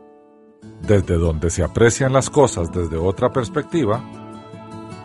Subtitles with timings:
[0.83, 4.03] desde donde se aprecian las cosas desde otra perspectiva,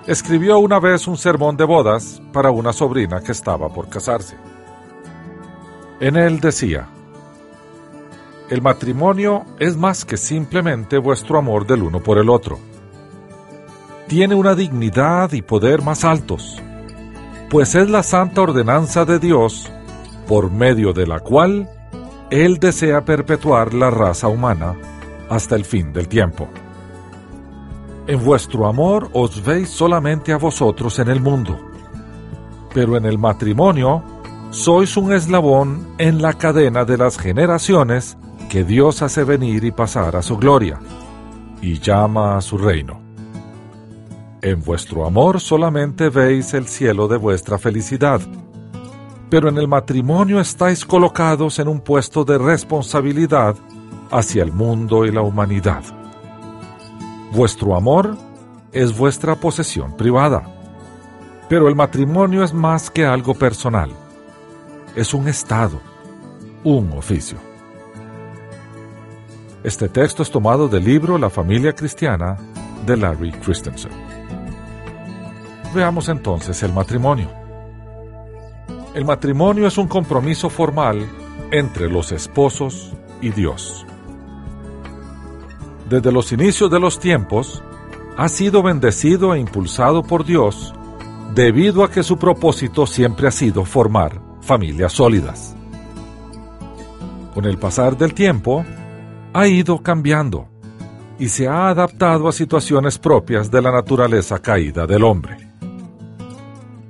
[0.07, 4.37] escribió una vez un sermón de bodas para una sobrina que estaba por casarse.
[5.99, 6.87] En él decía,
[8.49, 12.59] el matrimonio es más que simplemente vuestro amor del uno por el otro.
[14.07, 16.61] Tiene una dignidad y poder más altos,
[17.49, 19.71] pues es la santa ordenanza de Dios
[20.27, 21.69] por medio de la cual
[22.29, 24.75] Él desea perpetuar la raza humana
[25.29, 26.47] hasta el fin del tiempo.
[28.05, 31.57] En vuestro amor os veis solamente a vosotros en el mundo,
[32.73, 34.03] pero en el matrimonio
[34.49, 38.17] sois un eslabón en la cadena de las generaciones
[38.49, 40.79] que Dios hace venir y pasar a su gloria,
[41.61, 43.01] y llama a su reino.
[44.41, 48.19] En vuestro amor solamente veis el cielo de vuestra felicidad,
[49.29, 53.55] pero en el matrimonio estáis colocados en un puesto de responsabilidad
[54.13, 55.83] hacia el mundo y la humanidad.
[57.31, 58.15] Vuestro amor
[58.71, 60.43] es vuestra posesión privada,
[61.49, 63.89] pero el matrimonio es más que algo personal.
[64.95, 65.81] Es un estado,
[66.63, 67.39] un oficio.
[69.63, 72.37] Este texto es tomado del libro La familia cristiana
[72.85, 73.91] de Larry Christensen.
[75.73, 77.29] Veamos entonces el matrimonio.
[78.93, 81.09] El matrimonio es un compromiso formal
[81.49, 83.87] entre los esposos y Dios
[85.93, 87.63] desde los inicios de los tiempos,
[88.17, 90.73] ha sido bendecido e impulsado por Dios
[91.35, 95.55] debido a que su propósito siempre ha sido formar familias sólidas.
[97.35, 98.65] Con el pasar del tiempo,
[99.33, 100.47] ha ido cambiando
[101.19, 105.37] y se ha adaptado a situaciones propias de la naturaleza caída del hombre.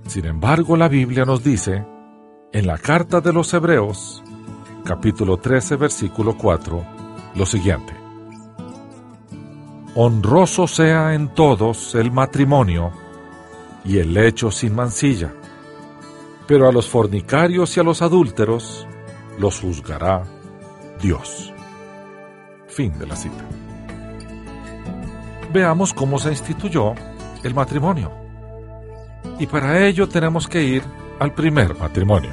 [0.07, 1.85] Sin embargo, la Biblia nos dice,
[2.53, 4.23] en la carta de los Hebreos,
[4.85, 6.85] capítulo 13, versículo 4,
[7.35, 8.03] lo siguiente
[9.95, 12.91] honroso sea en todos el matrimonio
[13.85, 15.33] y el lecho sin mancilla,
[16.47, 18.87] pero a los fornicarios y a los adúlteros
[19.37, 20.23] los juzgará
[21.01, 21.53] Dios.
[22.67, 23.43] Fin de la cita.
[25.51, 26.95] Veamos cómo se instituyó
[27.43, 28.11] el matrimonio.
[29.37, 30.83] Y para ello tenemos que ir
[31.19, 32.31] al primer matrimonio.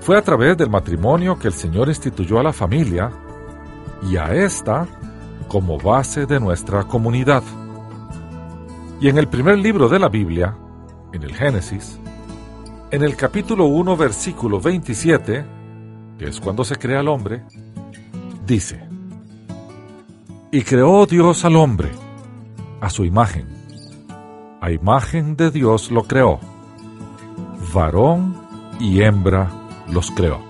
[0.00, 3.12] Fue a través del matrimonio que el Señor instituyó a la familia
[4.02, 4.86] y a esta
[5.50, 7.42] como base de nuestra comunidad.
[9.00, 10.56] Y en el primer libro de la Biblia,
[11.12, 11.98] en el Génesis,
[12.92, 15.44] en el capítulo 1, versículo 27,
[16.16, 17.42] que es cuando se crea el hombre,
[18.46, 18.80] dice,
[20.52, 21.90] Y creó Dios al hombre,
[22.80, 23.48] a su imagen.
[24.60, 26.38] A imagen de Dios lo creó.
[27.74, 28.36] Varón
[28.78, 29.50] y hembra
[29.88, 30.40] los creó.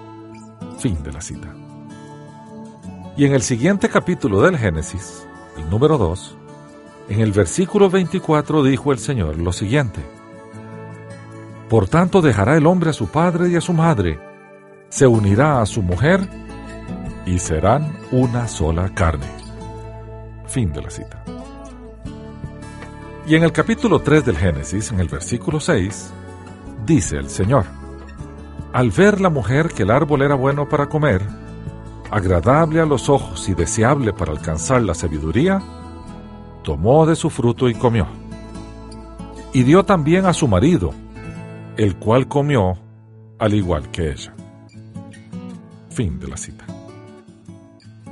[0.78, 1.59] Fin de la cita.
[3.20, 5.26] Y en el siguiente capítulo del Génesis,
[5.58, 6.38] el número 2,
[7.10, 10.00] en el versículo 24 dijo el Señor lo siguiente.
[11.68, 14.18] Por tanto dejará el hombre a su padre y a su madre,
[14.88, 16.26] se unirá a su mujer
[17.26, 19.28] y serán una sola carne.
[20.46, 21.22] Fin de la cita.
[23.26, 26.10] Y en el capítulo 3 del Génesis, en el versículo 6,
[26.86, 27.66] dice el Señor,
[28.72, 31.20] al ver la mujer que el árbol era bueno para comer,
[32.10, 35.62] agradable a los ojos y deseable para alcanzar la sabiduría,
[36.62, 38.06] tomó de su fruto y comió.
[39.52, 40.92] Y dio también a su marido,
[41.76, 42.78] el cual comió
[43.38, 44.34] al igual que ella.
[45.90, 46.64] Fin de la cita.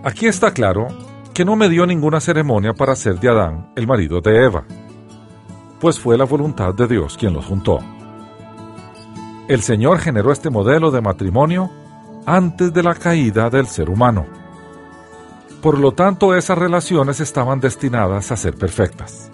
[0.04, 0.88] Aquí está claro
[1.34, 4.64] que no me dio ninguna ceremonia para hacer de Adán el marido de Eva,
[5.80, 7.78] pues fue la voluntad de Dios quien los juntó.
[9.48, 11.70] El Señor generó este modelo de matrimonio
[12.28, 14.26] antes de la caída del ser humano.
[15.62, 19.30] Por lo tanto, esas relaciones estaban destinadas a ser perfectas.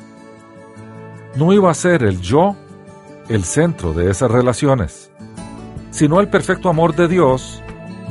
[1.34, 2.54] No iba a ser el yo
[3.28, 5.10] el centro de esas relaciones,
[5.90, 7.60] sino el perfecto amor de Dios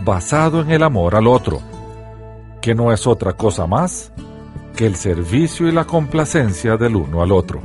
[0.04, 1.62] basado en el amor al otro,
[2.62, 4.12] que no es otra cosa más
[4.76, 7.62] que el servicio y la complacencia del uno al otro.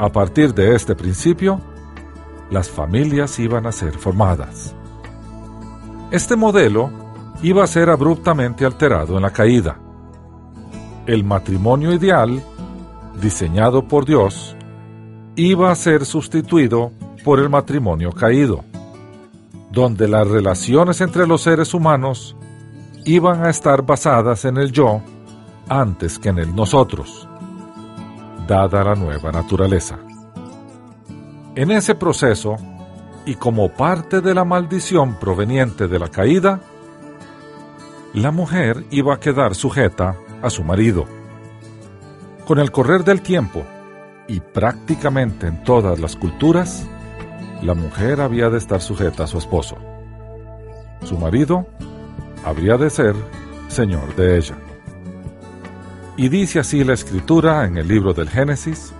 [0.00, 1.60] A partir de este principio,
[2.50, 4.74] las familias iban a ser formadas.
[6.10, 6.90] Este modelo
[7.40, 9.76] iba a ser abruptamente alterado en la caída.
[11.06, 12.42] el matrimonio ideal,
[13.20, 14.54] diseñado por Dios,
[15.34, 16.92] iba a ser sustituido
[17.24, 18.64] por el matrimonio caído,
[19.72, 22.36] donde las relaciones entre los seres humanos
[23.04, 25.00] iban a estar basadas en el yo
[25.68, 27.28] antes que en el nosotros,
[28.46, 29.98] dada la nueva naturaleza.
[31.54, 32.56] En ese proceso,
[33.24, 36.60] y como parte de la maldición proveniente de la caída,
[38.14, 41.04] la mujer iba a quedar sujeta a su marido.
[42.46, 43.62] Con el correr del tiempo,
[44.26, 46.86] y prácticamente en todas las culturas,
[47.62, 49.76] la mujer había de estar sujeta a su esposo.
[51.04, 51.66] Su marido
[52.44, 53.14] habría de ser
[53.68, 54.56] señor de ella.
[56.16, 58.92] Y dice así la escritura en el libro del Génesis,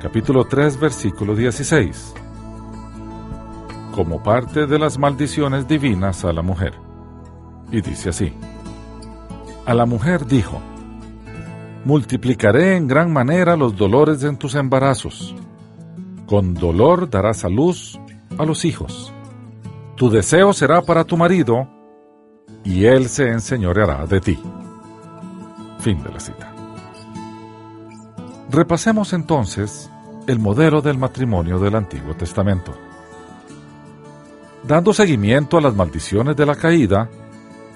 [0.00, 2.14] capítulo 3, versículo 16,
[3.96, 6.74] como parte de las maldiciones divinas a la mujer.
[7.72, 8.30] Y dice así,
[9.64, 10.60] a la mujer dijo,
[11.86, 15.34] multiplicaré en gran manera los dolores en tus embarazos,
[16.26, 17.98] con dolor darás a luz
[18.36, 19.14] a los hijos.
[19.96, 21.66] Tu deseo será para tu marido,
[22.64, 24.38] y él se enseñoreará de ti.
[25.78, 26.52] Fin de la cita.
[28.50, 29.90] Repasemos entonces
[30.26, 32.74] el modelo del matrimonio del Antiguo Testamento.
[34.66, 37.08] Dando seguimiento a las maldiciones de la caída,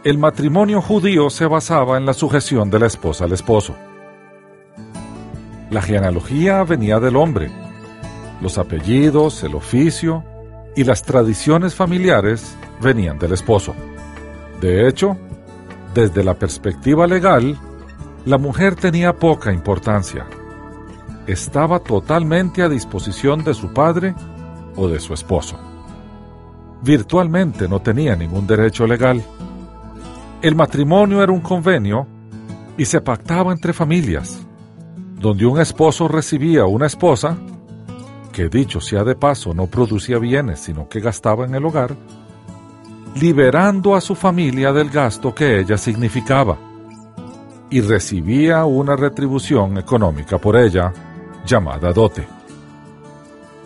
[0.02, 3.76] el matrimonio judío se basaba en la sujeción de la esposa al esposo.
[5.70, 7.48] La genealogía venía del hombre.
[8.40, 10.24] Los apellidos, el oficio
[10.74, 13.72] y las tradiciones familiares venían del esposo.
[14.60, 15.16] De hecho,
[15.94, 17.56] desde la perspectiva legal,
[18.24, 20.26] la mujer tenía poca importancia.
[21.28, 24.16] Estaba totalmente a disposición de su padre
[24.74, 25.69] o de su esposo.
[26.82, 29.22] Virtualmente no tenía ningún derecho legal.
[30.40, 32.06] El matrimonio era un convenio
[32.78, 34.40] y se pactaba entre familias,
[35.16, 37.36] donde un esposo recibía una esposa,
[38.32, 41.94] que dicho sea de paso no producía bienes, sino que gastaba en el hogar,
[43.16, 46.56] liberando a su familia del gasto que ella significaba,
[47.68, 50.92] y recibía una retribución económica por ella,
[51.44, 52.26] llamada dote.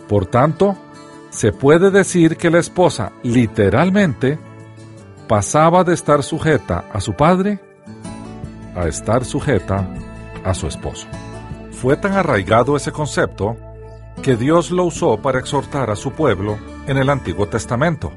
[0.08, 0.76] Por tanto,
[1.35, 4.39] se puede decir que la esposa literalmente
[5.27, 7.59] pasaba de estar sujeta a su padre
[8.77, 9.89] a estar sujeta
[10.45, 11.09] a su esposo.
[11.73, 13.57] Fue tan arraigado ese concepto
[14.23, 18.13] que Dios lo usó para exhortar a su pueblo en el Antiguo Testamento,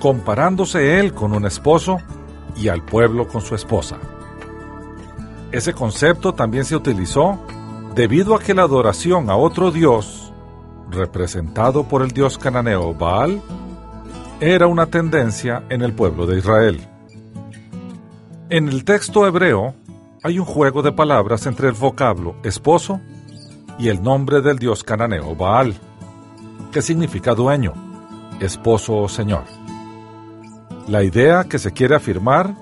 [0.00, 1.98] comparándose él con un esposo
[2.56, 3.98] y al pueblo con su esposa.
[5.52, 7.38] Ese concepto también se utilizó
[7.94, 10.23] debido a que la adoración a otro dios,
[10.90, 13.40] representado por el dios cananeo Baal,
[14.40, 16.86] era una tendencia en el pueblo de Israel.
[18.50, 19.74] En el texto hebreo
[20.22, 23.00] hay un juego de palabras entre el vocablo esposo
[23.78, 25.74] y el nombre del dios cananeo Baal,
[26.72, 27.72] que significa dueño,
[28.40, 29.44] esposo o señor.
[30.88, 32.54] La idea que se quiere afirmar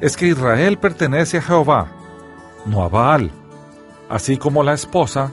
[0.00, 1.88] es que Israel pertenece a Jehová,
[2.66, 3.30] no a Baal,
[4.08, 5.32] así como la esposa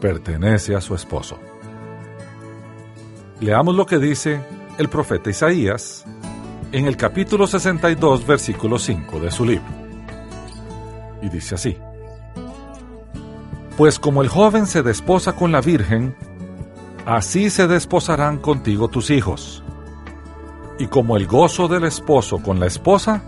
[0.00, 1.38] pertenece a su esposo.
[3.40, 4.40] Leamos lo que dice
[4.78, 6.04] el profeta Isaías
[6.72, 9.66] en el capítulo 62, versículo 5 de su libro.
[11.20, 11.76] Y dice así,
[13.76, 16.14] Pues como el joven se desposa con la virgen,
[17.06, 19.62] así se desposarán contigo tus hijos.
[20.78, 23.22] Y como el gozo del esposo con la esposa,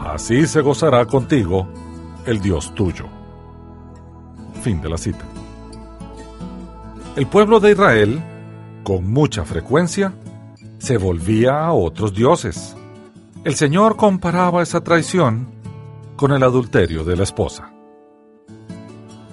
[0.00, 1.68] así se gozará contigo
[2.26, 3.06] el Dios tuyo.
[4.62, 5.24] Fin de la cita.
[7.14, 8.22] El pueblo de Israel,
[8.86, 10.14] con mucha frecuencia,
[10.78, 12.76] se volvía a otros dioses.
[13.42, 15.48] El Señor comparaba esa traición
[16.14, 17.72] con el adulterio de la esposa.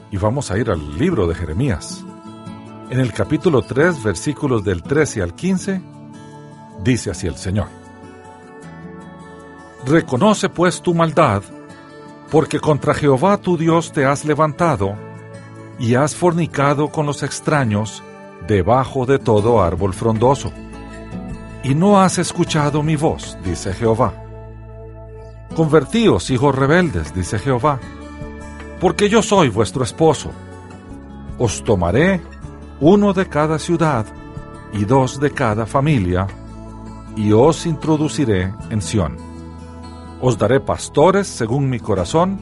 [0.10, 2.03] Y vamos a ir al libro de Jeremías.
[2.89, 5.81] En el capítulo 3, versículos del 13 al 15,
[6.83, 7.67] dice así el Señor.
[9.86, 11.43] Reconoce pues tu maldad,
[12.31, 14.95] porque contra Jehová tu Dios te has levantado,
[15.77, 18.01] y has fornicado con los extraños
[18.47, 20.51] debajo de todo árbol frondoso
[21.63, 24.13] y no has escuchado mi voz, dice Jehová.
[25.55, 27.79] Convertíos, hijos rebeldes, dice Jehová,
[28.81, 30.31] porque yo soy vuestro esposo.
[31.39, 32.21] Os tomaré
[32.81, 34.05] uno de cada ciudad
[34.73, 36.27] y dos de cada familia,
[37.15, 39.17] y os introduciré en Sión.
[40.19, 42.39] Os daré pastores según mi corazón,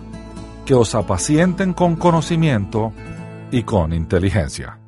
[0.65, 2.93] que os apacienten con conocimiento
[3.51, 4.80] y con inteligencia.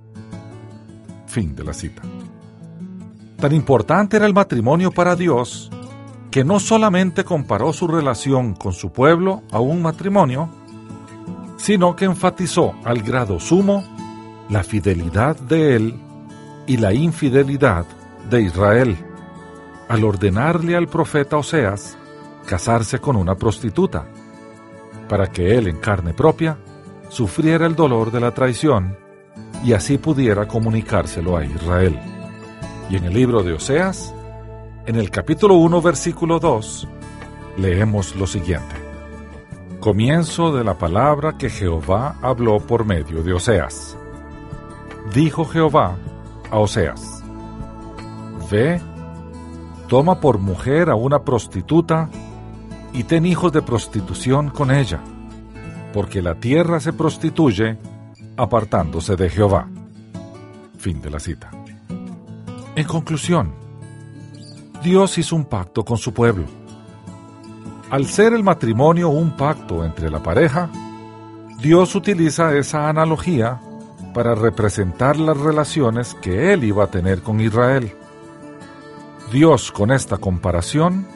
[1.33, 2.03] Fin de la cita.
[3.39, 5.71] Tan importante era el matrimonio para Dios
[6.29, 10.47] que no solamente comparó su relación con su pueblo a un matrimonio,
[11.57, 13.83] sino que enfatizó al grado sumo
[14.47, 15.99] la fidelidad de él
[16.67, 17.87] y la infidelidad
[18.29, 18.95] de Israel,
[19.89, 21.97] al ordenarle al profeta Oseas
[22.45, 24.05] casarse con una prostituta,
[25.09, 26.59] para que él en carne propia
[27.09, 29.01] sufriera el dolor de la traición
[29.63, 31.97] y así pudiera comunicárselo a Israel.
[32.89, 34.13] Y en el libro de Oseas,
[34.85, 36.87] en el capítulo 1, versículo 2,
[37.57, 38.75] leemos lo siguiente.
[39.79, 43.97] Comienzo de la palabra que Jehová habló por medio de Oseas.
[45.13, 45.97] Dijo Jehová
[46.51, 47.23] a Oseas,
[48.51, 48.81] Ve,
[49.87, 52.09] toma por mujer a una prostituta
[52.91, 54.99] y ten hijos de prostitución con ella,
[55.93, 57.77] porque la tierra se prostituye
[58.37, 59.67] apartándose de Jehová.
[60.77, 61.51] Fin de la cita.
[62.75, 63.53] En conclusión,
[64.83, 66.45] Dios hizo un pacto con su pueblo.
[67.89, 70.69] Al ser el matrimonio un pacto entre la pareja,
[71.59, 73.61] Dios utiliza esa analogía
[74.13, 77.93] para representar las relaciones que él iba a tener con Israel.
[79.31, 81.07] Dios con esta comparación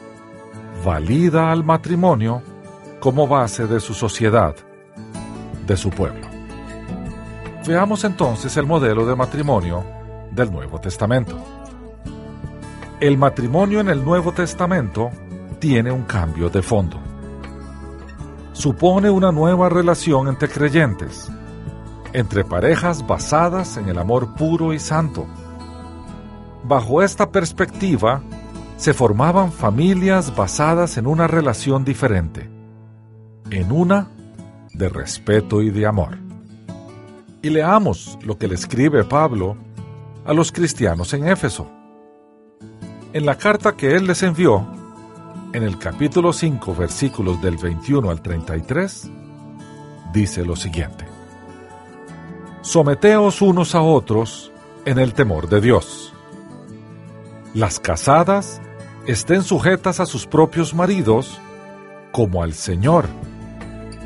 [0.84, 2.42] valida al matrimonio
[3.00, 4.54] como base de su sociedad,
[5.66, 6.27] de su pueblo.
[7.68, 9.84] Veamos entonces el modelo de matrimonio
[10.30, 11.36] del Nuevo Testamento.
[12.98, 15.10] El matrimonio en el Nuevo Testamento
[15.58, 16.98] tiene un cambio de fondo.
[18.54, 21.30] Supone una nueva relación entre creyentes,
[22.14, 25.26] entre parejas basadas en el amor puro y santo.
[26.64, 28.22] Bajo esta perspectiva,
[28.78, 32.48] se formaban familias basadas en una relación diferente,
[33.50, 34.08] en una
[34.72, 36.27] de respeto y de amor.
[37.40, 39.56] Y leamos lo que le escribe Pablo
[40.24, 41.70] a los cristianos en Éfeso.
[43.12, 44.66] En la carta que él les envió,
[45.52, 49.10] en el capítulo 5, versículos del 21 al 33,
[50.12, 51.06] dice lo siguiente.
[52.60, 54.52] Someteos unos a otros
[54.84, 56.12] en el temor de Dios.
[57.54, 58.60] Las casadas
[59.06, 61.40] estén sujetas a sus propios maridos
[62.12, 63.06] como al Señor,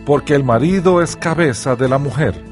[0.04, 2.51] porque el marido es cabeza de la mujer,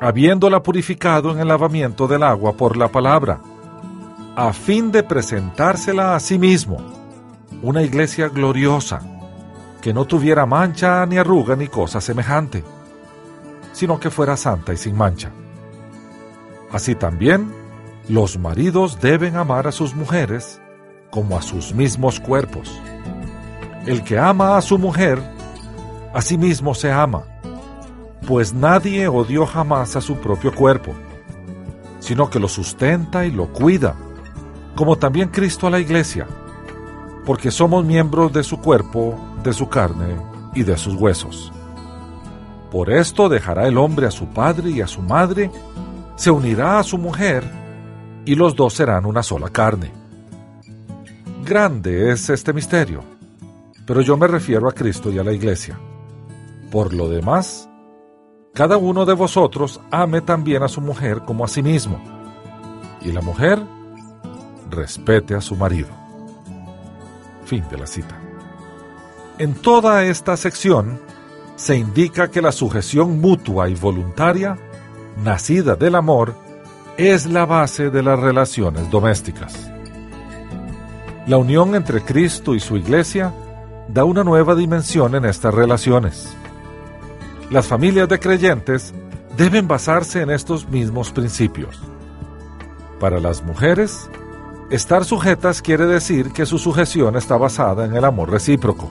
[0.00, 3.40] habiéndola purificado en el lavamiento del agua por la palabra,
[4.34, 6.78] a fin de presentársela a sí mismo,
[7.62, 9.00] una iglesia gloriosa,
[9.82, 12.64] que no tuviera mancha ni arruga ni cosa semejante,
[13.72, 15.30] sino que fuera santa y sin mancha.
[16.72, 17.52] Así también,
[18.08, 20.60] los maridos deben amar a sus mujeres
[21.10, 22.80] como a sus mismos cuerpos.
[23.86, 25.20] El que ama a su mujer,
[26.14, 27.24] a sí mismo se ama,
[28.26, 30.94] pues nadie odió jamás a su propio cuerpo,
[31.98, 33.94] sino que lo sustenta y lo cuida,
[34.74, 36.26] como también Cristo a la iglesia,
[37.24, 40.16] porque somos miembros de su cuerpo, de su carne
[40.54, 41.52] y de sus huesos.
[42.70, 45.50] Por esto dejará el hombre a su padre y a su madre,
[46.16, 47.44] se unirá a su mujer,
[48.24, 49.92] y los dos serán una sola carne.
[51.44, 53.02] Grande es este misterio,
[53.86, 55.78] pero yo me refiero a Cristo y a la Iglesia.
[56.70, 57.69] Por lo demás,
[58.52, 62.00] cada uno de vosotros ame también a su mujer como a sí mismo,
[63.00, 63.62] y la mujer
[64.70, 65.88] respete a su marido.
[67.44, 68.16] Fin de la cita.
[69.38, 71.00] En toda esta sección
[71.56, 74.56] se indica que la sujeción mutua y voluntaria,
[75.22, 76.34] nacida del amor,
[76.96, 79.70] es la base de las relaciones domésticas.
[81.26, 83.32] La unión entre Cristo y su iglesia
[83.88, 86.36] da una nueva dimensión en estas relaciones.
[87.50, 88.94] Las familias de creyentes
[89.36, 91.80] deben basarse en estos mismos principios.
[93.00, 94.08] Para las mujeres,
[94.70, 98.88] estar sujetas quiere decir que su sujeción está basada en el amor recíproco.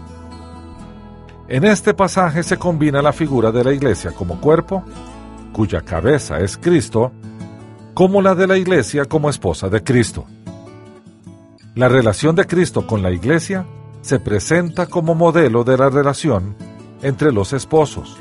[1.48, 4.84] En este pasaje se combina la figura de la iglesia como cuerpo,
[5.54, 7.13] cuya cabeza es Cristo,
[7.94, 10.25] como la de la Iglesia como esposa de Cristo.
[11.75, 13.66] La relación de Cristo con la Iglesia
[14.01, 16.56] se presenta como modelo de la relación
[17.01, 18.18] entre los esposos,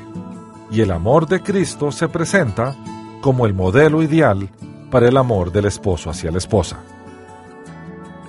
[0.71, 2.75] y el amor de Cristo se presenta
[3.21, 4.49] como el modelo ideal
[4.91, 6.79] para el amor del esposo hacia la esposa.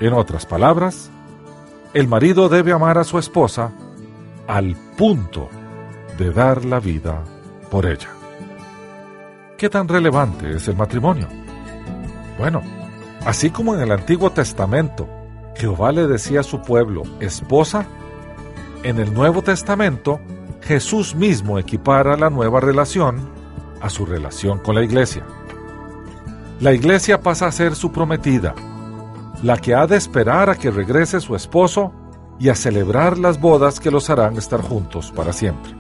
[0.01, 1.11] En otras palabras,
[1.93, 3.73] el marido debe amar a su esposa
[4.47, 5.49] al punto
[6.19, 7.23] de dar la vida
[7.71, 8.11] por ella.
[9.57, 11.29] ¿Qué tan relevante es el matrimonio?
[12.39, 12.63] Bueno,
[13.27, 15.07] así como en el Antiguo Testamento
[15.57, 17.85] Jehová le decía a su pueblo esposa,
[18.83, 20.19] en el Nuevo Testamento
[20.71, 23.29] Jesús mismo equipara la nueva relación
[23.81, 25.27] a su relación con la iglesia.
[26.61, 28.55] La iglesia pasa a ser su prometida,
[29.43, 31.93] la que ha de esperar a que regrese su esposo
[32.39, 35.73] y a celebrar las bodas que los harán estar juntos para siempre.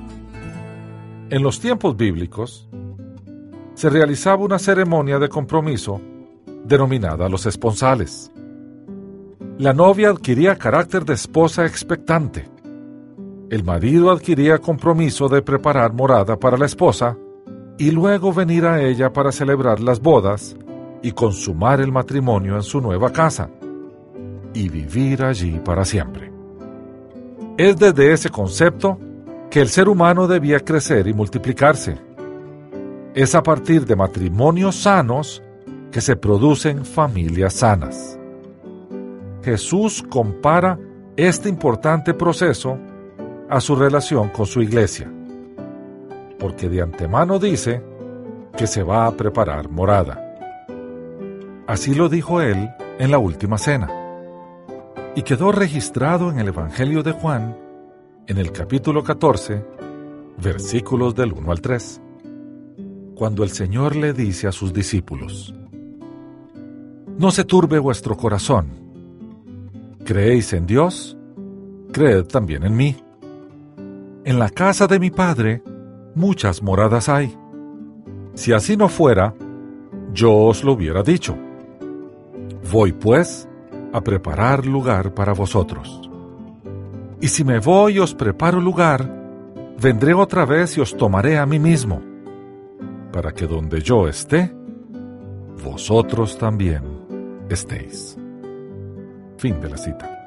[1.31, 2.69] En los tiempos bíblicos,
[3.75, 6.01] se realizaba una ceremonia de compromiso
[6.65, 8.33] denominada los esponsales.
[9.57, 12.49] La novia adquiría carácter de esposa expectante.
[13.50, 17.19] El marido adquiría compromiso de preparar morada para la esposa
[17.78, 20.57] y luego venir a ella para celebrar las bodas
[21.02, 23.50] y consumar el matrimonio en su nueva casa
[24.54, 26.30] y vivir allí para siempre.
[27.59, 29.00] Es desde ese concepto
[29.50, 31.99] que el ser humano debía crecer y multiplicarse
[33.14, 35.42] es a partir de matrimonios sanos
[35.90, 38.16] que se producen familias sanas.
[39.42, 40.78] Jesús compara
[41.16, 42.78] este importante proceso
[43.50, 45.12] a su relación con su iglesia,
[46.38, 47.83] porque de antemano dice
[48.57, 50.26] que se va a preparar morada.
[51.66, 53.90] Así lo dijo él en la última cena,
[55.14, 57.57] y quedó registrado en el Evangelio de Juan,
[58.26, 59.64] en el capítulo 14,
[60.38, 62.00] versículos del 1 al 3
[63.21, 65.54] cuando el Señor le dice a sus discípulos,
[67.19, 68.71] No se turbe vuestro corazón.
[70.07, 71.19] ¿Creéis en Dios?
[71.92, 72.97] Creed también en mí.
[74.25, 75.62] En la casa de mi Padre
[76.15, 77.37] muchas moradas hay.
[78.35, 79.35] Si así no fuera,
[80.12, 81.37] yo os lo hubiera dicho.
[82.71, 83.49] Voy pues
[83.93, 86.09] a preparar lugar para vosotros.
[87.21, 89.09] Y si me voy y os preparo lugar,
[89.81, 92.03] vendré otra vez y os tomaré a mí mismo
[93.13, 94.52] para que donde yo esté,
[95.63, 96.83] vosotros también
[97.49, 98.17] estéis.
[99.37, 100.20] Fin de la cita.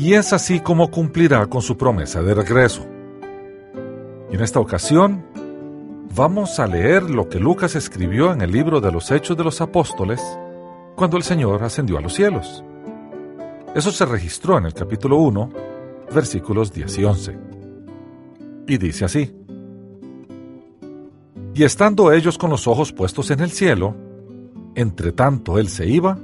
[0.00, 2.86] Y es así como cumplirá con su promesa de regreso.
[4.30, 5.22] Y en esta ocasión,
[6.16, 9.60] vamos a leer lo que Lucas escribió en el libro de los Hechos de los
[9.60, 10.22] Apóstoles
[10.96, 12.64] cuando el Señor ascendió a los cielos.
[13.74, 15.50] Eso se registró en el capítulo 1,
[16.14, 17.38] versículos 10 y 11.
[18.68, 19.36] Y dice así,
[21.52, 23.94] y estando ellos con los ojos puestos en el cielo,
[24.74, 26.18] entre tanto él se iba,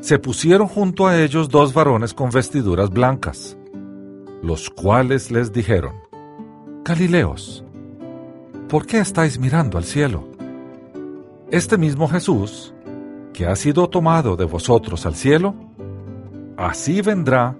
[0.00, 3.56] se pusieron junto a ellos dos varones con vestiduras blancas,
[4.42, 5.94] los cuales les dijeron,
[6.84, 7.64] Galileos,
[8.68, 10.28] ¿por qué estáis mirando al cielo?
[11.50, 12.74] Este mismo Jesús,
[13.32, 15.54] que ha sido tomado de vosotros al cielo,
[16.56, 17.56] así vendrá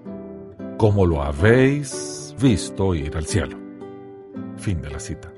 [0.77, 3.57] como lo habéis visto ir al cielo.
[4.57, 5.31] Fin de la cita.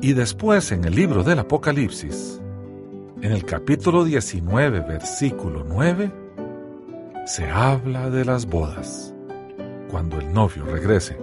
[0.00, 2.40] Y después en el libro del Apocalipsis,
[3.24, 6.12] en el capítulo 19, versículo 9,
[7.24, 9.14] se habla de las bodas,
[9.90, 11.16] cuando el novio regrese.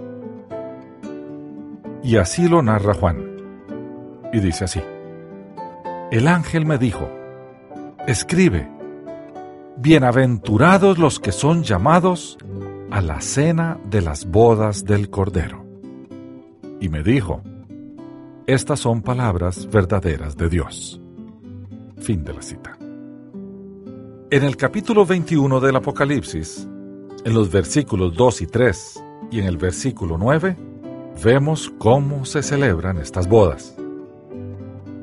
[2.02, 3.24] Y así lo narra Juan.
[4.32, 4.80] Y dice así,
[6.10, 7.08] el ángel me dijo,
[8.08, 8.68] escribe,
[9.76, 12.36] bienaventurados los que son llamados
[12.90, 15.64] a la cena de las bodas del Cordero.
[16.80, 17.42] Y me dijo,
[18.48, 21.01] estas son palabras verdaderas de Dios.
[22.02, 22.76] Fin de la cita.
[24.30, 26.66] En el capítulo 21 del Apocalipsis,
[27.24, 30.56] en los versículos 2 y 3 y en el versículo 9,
[31.22, 33.76] vemos cómo se celebran estas bodas.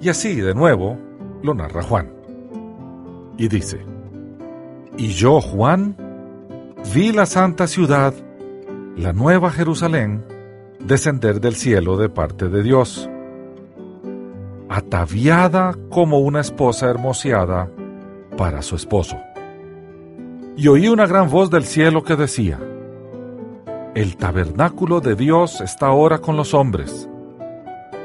[0.02, 0.98] Y así, de nuevo,
[1.42, 2.12] lo narra Juan.
[3.38, 3.80] Y dice,
[4.98, 5.96] Y yo, Juan,
[6.94, 8.14] vi la santa ciudad,
[8.98, 10.26] la nueva Jerusalén,
[10.84, 13.10] descender del cielo de parte de Dios
[14.70, 17.70] ataviada como una esposa hermoseada
[18.38, 19.18] para su esposo.
[20.56, 22.60] Y oí una gran voz del cielo que decía,
[23.96, 27.10] El tabernáculo de Dios está ahora con los hombres.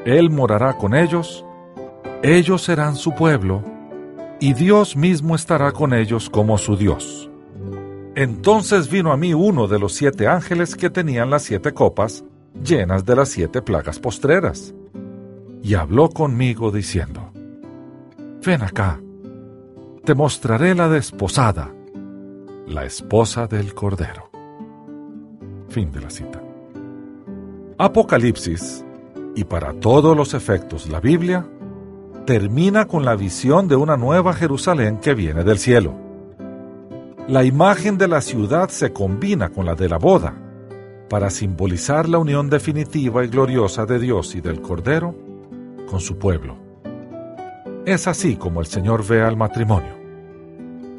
[0.06, 1.44] Él morará con ellos,
[2.22, 3.62] ellos serán su pueblo,
[4.40, 7.30] y Dios mismo estará con ellos como su Dios.
[8.14, 12.24] Entonces vino a mí uno de los siete ángeles que tenían las siete copas
[12.62, 14.74] llenas de las siete plagas postreras
[15.64, 17.32] y habló conmigo diciendo,
[18.44, 19.00] Ven acá,
[20.04, 21.72] te mostraré la desposada,
[22.68, 24.28] la esposa del Cordero.
[25.70, 26.42] Fin de la cita.
[27.78, 28.84] Apocalipsis,
[29.34, 31.48] y para todos los efectos la Biblia,
[32.26, 35.94] termina con la visión de una nueva Jerusalén que viene del cielo.
[37.26, 40.34] La imagen de la ciudad se combina con la de la boda,
[41.08, 45.23] para simbolizar la unión definitiva y gloriosa de Dios y del Cordero
[45.86, 46.56] con su pueblo.
[47.86, 49.94] Es así como el Señor ve al matrimonio,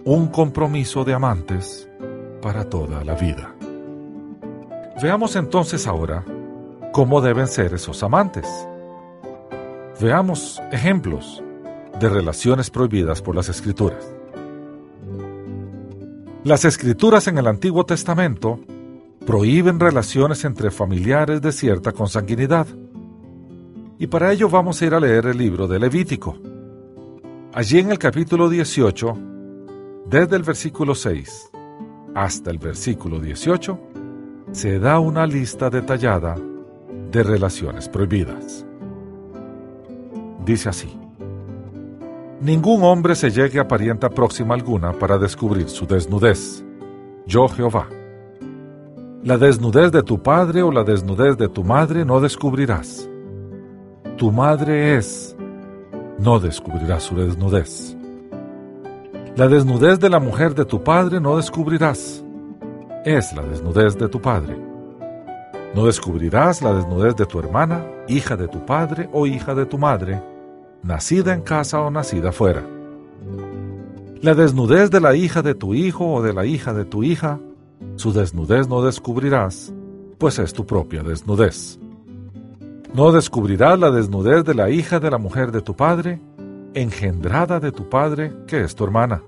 [0.05, 1.89] un compromiso de amantes
[2.41, 3.55] para toda la vida.
[5.01, 6.23] Veamos entonces ahora
[6.91, 8.47] cómo deben ser esos amantes.
[9.99, 11.43] Veamos ejemplos
[11.99, 14.15] de relaciones prohibidas por las escrituras.
[16.43, 18.59] Las escrituras en el Antiguo Testamento
[19.25, 22.67] prohíben relaciones entre familiares de cierta consanguinidad.
[23.97, 26.37] Y para ello vamos a ir a leer el libro de Levítico.
[27.53, 29.17] Allí en el capítulo 18,
[30.07, 31.51] desde el versículo 6
[32.13, 33.79] hasta el versículo 18,
[34.51, 36.35] se da una lista detallada
[37.11, 38.65] de relaciones prohibidas.
[40.45, 40.99] Dice así.
[42.41, 46.65] Ningún hombre se llegue a parienta próxima alguna para descubrir su desnudez.
[47.25, 47.87] Yo Jehová.
[49.23, 53.09] La desnudez de tu padre o la desnudez de tu madre no descubrirás.
[54.17, 55.35] Tu madre es,
[56.19, 57.97] no descubrirás su desnudez.
[59.35, 62.23] La desnudez de la mujer de tu padre no descubrirás.
[63.03, 64.57] Es la desnudez de tu padre.
[65.73, 69.77] No descubrirás la desnudez de tu hermana, hija de tu padre o hija de tu
[69.77, 70.23] madre,
[70.81, 72.63] nacida en casa o nacida fuera.
[74.21, 77.39] La desnudez de la hija de tu hijo o de la hija de tu hija
[77.97, 79.73] su desnudez no descubrirás,
[80.17, 81.79] pues es tu propia desnudez.
[82.95, 86.21] No descubrirás la desnudez de la hija de la mujer de tu padre,
[86.73, 89.21] engendrada de tu padre, que es tu hermana.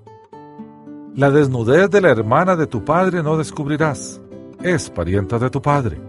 [1.14, 4.22] La desnudez de la hermana de tu padre no descubrirás,
[4.62, 6.00] es parienta de tu padre.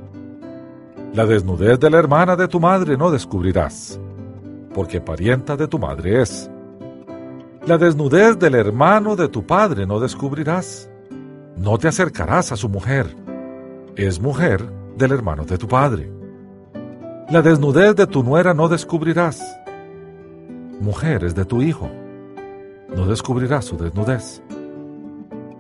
[1.14, 4.00] La desnudez de la hermana de tu madre no descubrirás,
[4.74, 6.50] porque parienta de tu madre es.
[7.66, 10.90] La desnudez del hermano de tu padre no descubrirás,
[11.58, 13.14] no te acercarás a su mujer.
[13.98, 14.64] Es mujer
[14.96, 16.19] del hermano de tu padre.
[17.32, 19.40] La desnudez de tu nuera no descubrirás.
[20.82, 21.90] Mujer es de tu hijo.
[22.96, 24.42] No descubrirás su desnudez.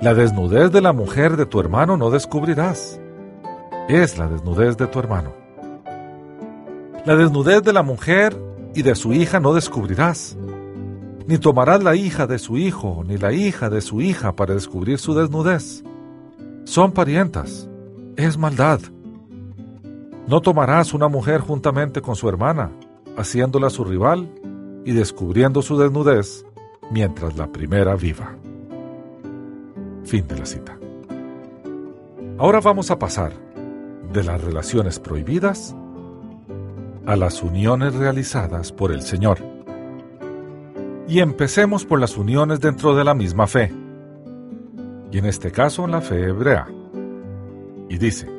[0.02, 3.00] La desnudez de la mujer de tu hermano no descubrirás.
[3.88, 5.34] Es la desnudez de tu hermano.
[7.06, 8.36] La desnudez de la mujer
[8.74, 10.38] y de su hija no descubrirás.
[11.28, 14.98] Ni tomarás la hija de su hijo, ni la hija de su hija para descubrir
[14.98, 15.84] su desnudez
[16.70, 17.68] son parientas.
[18.16, 18.80] Es maldad.
[20.30, 22.70] No tomarás una mujer juntamente con su hermana,
[23.18, 24.32] haciéndola su rival
[24.86, 26.46] y descubriendo su desnudez
[26.92, 28.36] mientras la primera viva.
[30.04, 30.78] Fin de la cita.
[32.38, 33.34] Ahora vamos a pasar
[34.14, 35.76] de las relaciones prohibidas
[37.08, 39.40] a las uniones realizadas por el Señor.
[41.08, 43.74] Y empecemos por las uniones dentro de la misma fe
[45.12, 46.68] y en este caso la fe hebrea.
[47.90, 48.39] Y dice,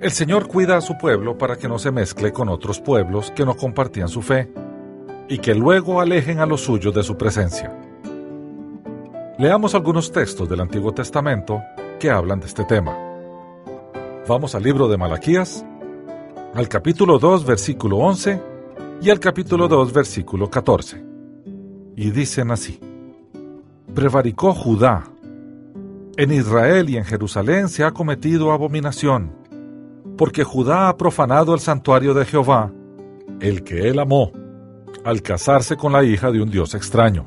[0.00, 3.44] el Señor cuida a su pueblo para que no se mezcle con otros pueblos que
[3.44, 4.52] no compartían su fe
[5.28, 7.72] y que luego alejen a los suyos de su presencia.
[9.38, 11.62] Leamos algunos textos del Antiguo Testamento
[11.98, 12.96] que hablan de este tema.
[14.28, 15.64] Vamos al libro de Malaquías,
[16.54, 18.40] al capítulo 2, versículo 11
[19.02, 21.04] y al capítulo 2, versículo 14.
[21.96, 22.78] Y dicen así,
[23.94, 25.04] Prevaricó Judá
[26.16, 29.32] en Israel y en Jerusalén se ha cometido abominación,
[30.16, 32.72] porque Judá ha profanado el santuario de Jehová,
[33.40, 34.32] el que él amó,
[35.04, 37.26] al casarse con la hija de un Dios extraño.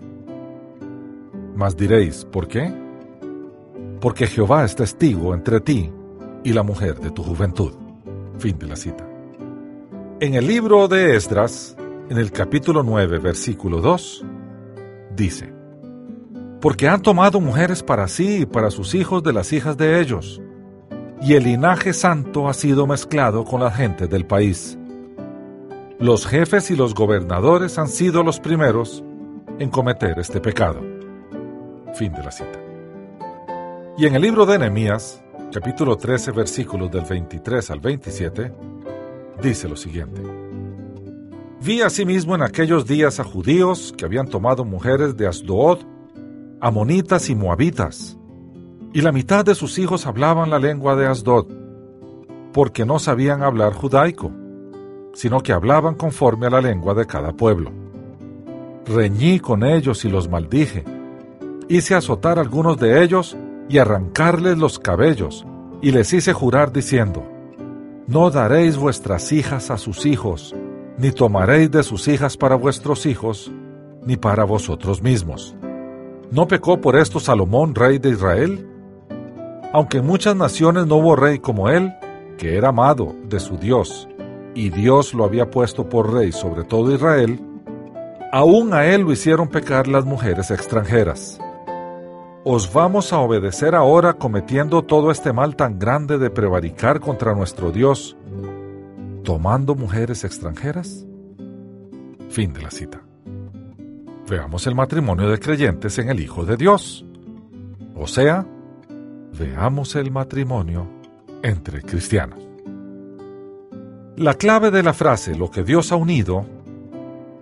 [1.56, 2.74] Mas diréis, ¿por qué?
[4.00, 5.92] Porque Jehová es testigo entre ti
[6.44, 7.74] y la mujer de tu juventud.
[8.38, 9.08] Fin de la cita.
[10.20, 11.76] En el libro de Esdras,
[12.10, 14.26] en el capítulo 9, versículo 2,
[15.16, 15.54] dice,
[16.62, 20.42] porque han tomado mujeres para sí y para sus hijos de las hijas de ellos,
[21.22, 24.78] y el linaje santo ha sido mezclado con la gente del país.
[26.00, 29.04] Los jefes y los gobernadores han sido los primeros
[29.60, 30.82] en cometer este pecado.
[31.96, 32.60] Fin de la cita.
[33.98, 38.54] Y en el libro de Nehemías, capítulo 13, versículos del 23 al 27,
[39.42, 40.22] dice lo siguiente.
[41.62, 45.80] Vi asimismo en aquellos días a judíos que habían tomado mujeres de Asdod
[46.60, 48.18] amonitas y moabitas,
[48.98, 51.46] y la mitad de sus hijos hablaban la lengua de Asdod,
[52.52, 54.32] porque no sabían hablar judaico,
[55.14, 57.72] sino que hablaban conforme a la lengua de cada pueblo.
[58.88, 60.84] Reñí con ellos y los maldije.
[61.70, 63.38] Hice azotar a algunos de ellos
[63.70, 65.46] y arrancarles los cabellos,
[65.80, 67.24] y les hice jurar diciendo,
[68.08, 70.56] No daréis vuestras hijas a sus hijos,
[70.98, 73.52] ni tomaréis de sus hijas para vuestros hijos,
[74.04, 75.56] ni para vosotros mismos
[76.30, 78.67] ¿No pecó por esto Salomón, rey de Israel?
[79.74, 81.94] Aunque en muchas naciones no hubo rey como él,
[82.38, 84.08] que era amado de su Dios
[84.56, 87.40] y Dios lo había puesto por rey sobre todo Israel,
[88.32, 91.40] aún a él lo hicieron pecar las mujeres extranjeras.
[92.44, 97.72] ¿Os vamos a obedecer ahora cometiendo todo este mal tan grande de prevaricar contra nuestro
[97.72, 98.16] Dios,
[99.24, 101.06] tomando mujeres extranjeras?
[102.30, 103.02] Fin de la cita.
[104.30, 107.06] Veamos el matrimonio de creyentes en el Hijo de Dios.
[107.96, 108.46] O sea,
[109.38, 110.88] veamos el matrimonio
[111.44, 112.40] entre cristianos.
[114.16, 116.46] La clave de la frase lo que Dios ha unido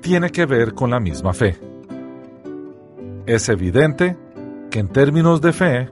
[0.01, 1.57] tiene que ver con la misma fe.
[3.25, 4.17] Es evidente
[4.69, 5.89] que en términos de fe,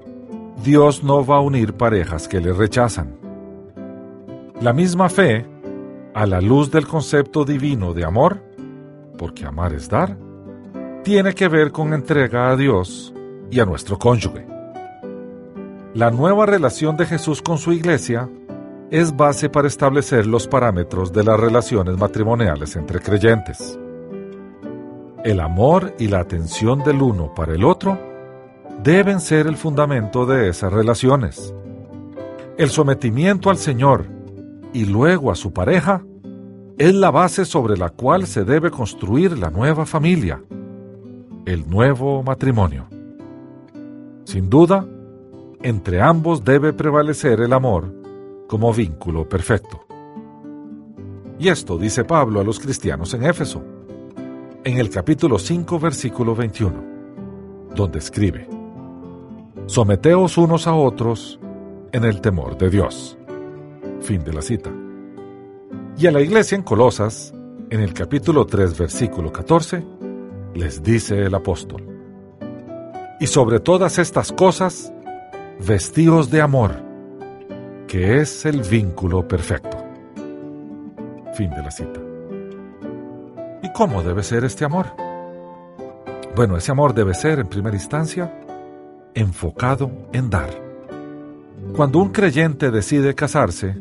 [0.63, 3.17] Dios no va a unir parejas que le rechazan.
[4.61, 5.45] La misma fe,
[6.13, 8.43] a la luz del concepto divino de amor,
[9.17, 10.17] porque amar es dar,
[11.03, 13.13] tiene que ver con entrega a Dios
[13.49, 14.52] y a nuestro cónyuge.
[15.95, 18.27] La nueva relación de Jesús con su iglesia
[18.89, 23.77] es base para establecer los parámetros de las relaciones matrimoniales entre creyentes.
[25.23, 27.99] El amor y la atención del uno para el otro
[28.81, 31.53] deben ser el fundamento de esas relaciones.
[32.57, 34.07] El sometimiento al Señor
[34.73, 36.03] y luego a su pareja
[36.79, 40.41] es la base sobre la cual se debe construir la nueva familia,
[41.45, 42.87] el nuevo matrimonio.
[44.23, 44.87] Sin duda,
[45.63, 47.93] entre ambos debe prevalecer el amor
[48.47, 49.85] como vínculo perfecto.
[51.39, 53.63] Y esto dice Pablo a los cristianos en Éfeso
[54.65, 56.73] en el capítulo 5, versículo 21,
[57.75, 58.47] donde escribe,
[59.65, 61.39] Someteos unos a otros
[61.91, 63.17] en el temor de Dios.
[63.99, 64.71] Fin de la cita.
[65.97, 67.33] Y a la iglesia en Colosas,
[67.69, 69.85] en el capítulo 3, versículo 14,
[70.53, 71.83] les dice el apóstol,
[73.19, 74.93] Y sobre todas estas cosas,
[75.59, 76.71] vestíos de amor,
[77.87, 79.77] que es el vínculo perfecto.
[81.33, 81.99] Fin de la cita.
[83.61, 84.87] ¿Y cómo debe ser este amor?
[86.35, 88.41] Bueno, ese amor debe ser, en primera instancia,
[89.13, 90.49] enfocado en dar.
[91.75, 93.77] Cuando un creyente decide casarse,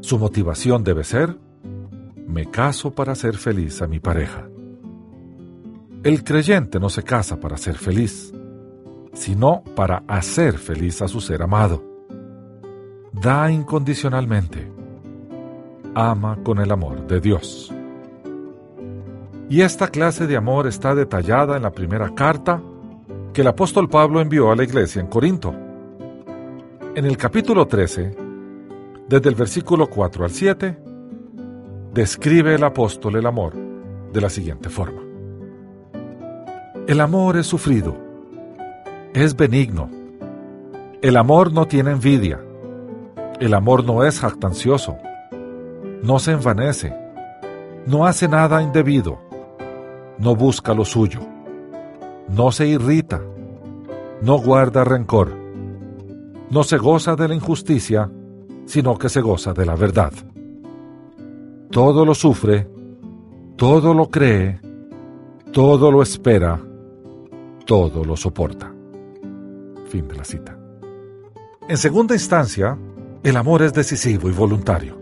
[0.00, 1.36] su motivación debe ser,
[2.26, 4.48] me caso para ser feliz a mi pareja.
[6.02, 8.32] El creyente no se casa para ser feliz,
[9.12, 11.82] sino para hacer feliz a su ser amado.
[13.12, 14.70] Da incondicionalmente.
[15.94, 17.72] Ama con el amor de Dios.
[19.48, 22.62] Y esta clase de amor está detallada en la primera carta
[23.32, 25.52] que el apóstol Pablo envió a la iglesia en Corinto.
[26.94, 28.16] En el capítulo 13,
[29.08, 30.78] desde el versículo 4 al 7,
[31.92, 33.54] describe el apóstol el amor
[34.12, 35.02] de la siguiente forma.
[36.86, 38.09] El amor es sufrido,
[39.14, 39.90] es benigno.
[41.02, 42.40] El amor no tiene envidia.
[43.40, 44.96] El amor no es jactancioso.
[46.02, 46.94] No se envanece.
[47.86, 49.30] No hace nada indebido
[50.20, 51.20] no busca lo suyo,
[52.28, 53.22] no se irrita,
[54.20, 55.32] no guarda rencor,
[56.50, 58.10] no se goza de la injusticia,
[58.66, 60.12] sino que se goza de la verdad.
[61.70, 62.68] Todo lo sufre,
[63.56, 64.60] todo lo cree,
[65.52, 66.60] todo lo espera,
[67.64, 68.74] todo lo soporta.
[69.90, 70.56] Fin de la cita.
[71.68, 72.78] En segunda instancia,
[73.22, 74.98] el amor es decisivo y voluntario.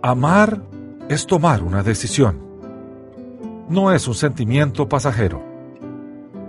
[0.00, 0.62] Amar
[1.08, 2.50] es tomar una decisión
[3.70, 5.40] no es un sentimiento pasajero.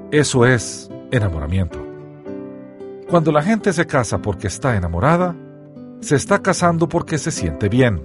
[0.09, 1.79] Eso es enamoramiento.
[3.07, 5.35] Cuando la gente se casa porque está enamorada,
[5.99, 8.01] se está casando porque se siente bien,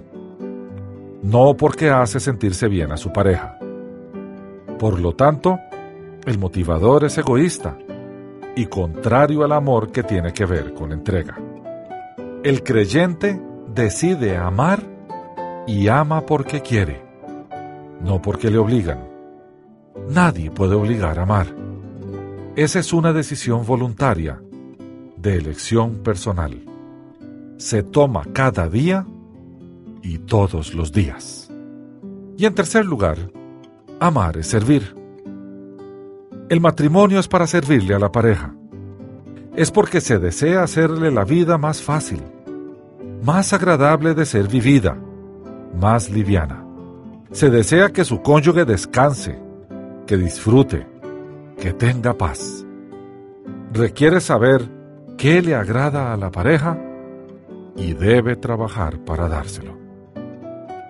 [1.23, 3.57] no porque hace sentirse bien a su pareja.
[4.77, 5.59] Por lo tanto,
[6.25, 7.75] el motivador es egoísta
[8.57, 11.37] y contrario al amor que tiene que ver con entrega.
[12.43, 13.39] El creyente
[13.71, 14.81] decide amar
[15.67, 17.03] y ama porque quiere,
[18.01, 19.07] no porque le obligan.
[20.09, 21.45] Nadie puede obligar a amar.
[22.55, 24.41] Esa es una decisión voluntaria,
[25.17, 26.59] de elección personal.
[27.57, 29.05] Se toma cada día
[30.01, 31.51] y todos los días.
[32.37, 33.17] Y en tercer lugar,
[33.99, 34.95] amar es servir.
[36.49, 38.53] El matrimonio es para servirle a la pareja.
[39.57, 42.21] Es porque se desea hacerle la vida más fácil,
[43.21, 44.97] más agradable de ser vivida,
[45.77, 46.63] más liviana.
[47.31, 49.37] Se desea que su cónyuge descanse,
[50.05, 50.87] que disfrute,
[51.59, 52.65] que tenga paz.
[53.73, 54.69] Requiere saber
[55.17, 56.79] qué le agrada a la pareja
[57.75, 59.77] y debe trabajar para dárselo.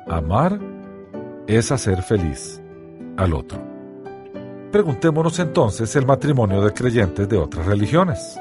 [0.08, 0.60] Amar
[1.48, 2.62] es hacer feliz
[3.18, 3.77] al otro.
[4.72, 8.38] Preguntémonos entonces el matrimonio de creyentes de otras religiones.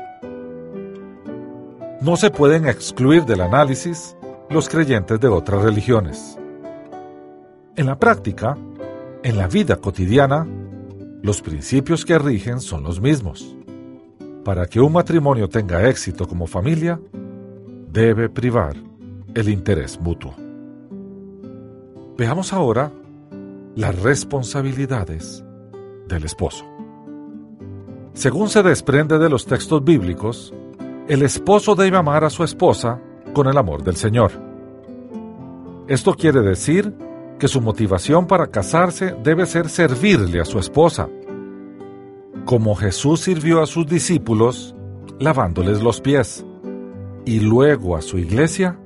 [2.01, 4.17] No se pueden excluir del análisis
[4.51, 6.37] los creyentes de otras religiones.
[7.77, 8.59] En la práctica,
[9.23, 10.45] en la vida cotidiana,
[11.23, 13.57] los principios que rigen son los mismos.
[14.45, 17.01] Para que un matrimonio tenga éxito como familia,
[17.93, 18.75] debe privar
[19.33, 20.35] el interés mutuo.
[22.19, 22.91] Veamos ahora
[23.77, 25.46] las responsabilidades
[26.07, 26.65] del esposo.
[28.15, 30.55] Según se desprende de los textos bíblicos,
[31.09, 33.01] el esposo debe amar a su esposa
[33.33, 34.33] con el amor del Señor.
[35.87, 36.95] Esto quiere decir
[37.39, 41.09] que su motivación para casarse debe ser servirle a su esposa,
[42.45, 44.75] como Jesús sirvió a sus discípulos
[45.19, 46.45] lavándoles los pies,
[47.25, 48.79] y luego a su iglesia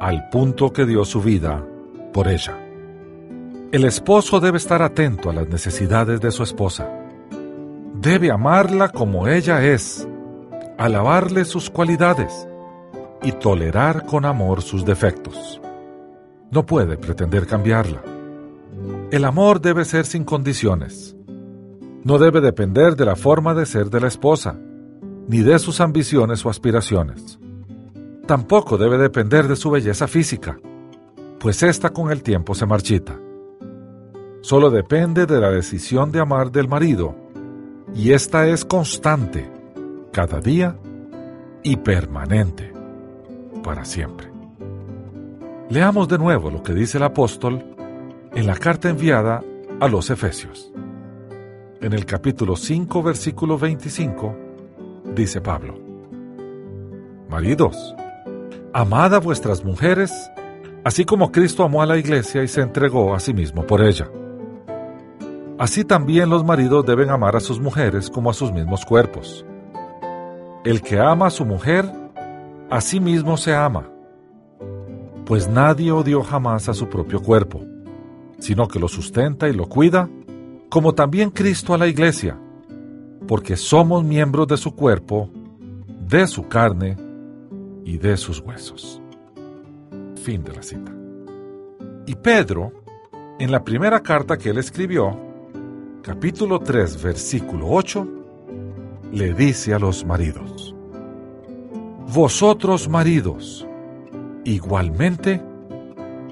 [0.00, 1.64] al punto que dio su vida
[2.12, 2.67] por ella.
[3.70, 6.90] El esposo debe estar atento a las necesidades de su esposa.
[8.00, 10.08] Debe amarla como ella es,
[10.78, 12.48] alabarle sus cualidades
[13.22, 15.60] y tolerar con amor sus defectos.
[16.50, 18.02] No puede pretender cambiarla.
[19.10, 21.14] El amor debe ser sin condiciones.
[22.04, 24.58] No debe depender de la forma de ser de la esposa,
[25.28, 27.38] ni de sus ambiciones o aspiraciones.
[28.26, 30.58] Tampoco debe depender de su belleza física,
[31.38, 33.27] pues ésta con el tiempo se marchita
[34.40, 37.14] solo depende de la decisión de amar del marido,
[37.94, 39.50] y esta es constante,
[40.12, 40.76] cada día
[41.62, 42.72] y permanente,
[43.62, 44.28] para siempre.
[45.70, 47.62] Leamos de nuevo lo que dice el apóstol
[48.34, 49.42] en la carta enviada
[49.80, 50.72] a los Efesios.
[51.80, 54.34] En el capítulo 5, versículo 25,
[55.14, 55.78] dice Pablo,
[57.28, 57.94] Maridos,
[58.72, 60.30] amad a vuestras mujeres,
[60.84, 64.08] así como Cristo amó a la iglesia y se entregó a sí mismo por ella
[65.58, 69.44] Así también los maridos deben amar a sus mujeres como a sus mismos cuerpos.
[70.64, 71.84] El que ama a su mujer,
[72.70, 73.90] a sí mismo se ama,
[75.26, 77.60] pues nadie odió jamás a su propio cuerpo,
[78.38, 80.08] sino que lo sustenta y lo cuida,
[80.68, 82.38] como también Cristo a la iglesia,
[83.26, 85.28] porque somos miembros de su cuerpo,
[86.06, 86.96] de su carne
[87.84, 89.02] y de sus huesos.
[90.22, 90.92] Fin de la cita.
[92.06, 92.72] Y Pedro,
[93.40, 95.27] en la primera carta que él escribió,
[96.08, 98.08] capítulo 3, versículo 8,
[99.12, 100.74] le dice a los maridos,
[102.10, 103.68] Vosotros maridos,
[104.42, 105.42] igualmente,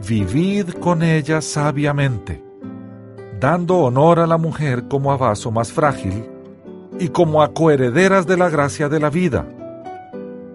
[0.09, 2.43] vivid con ella sabiamente,
[3.39, 6.25] dando honor a la mujer como a vaso más frágil
[6.99, 9.47] y como a coherederas de la gracia de la vida,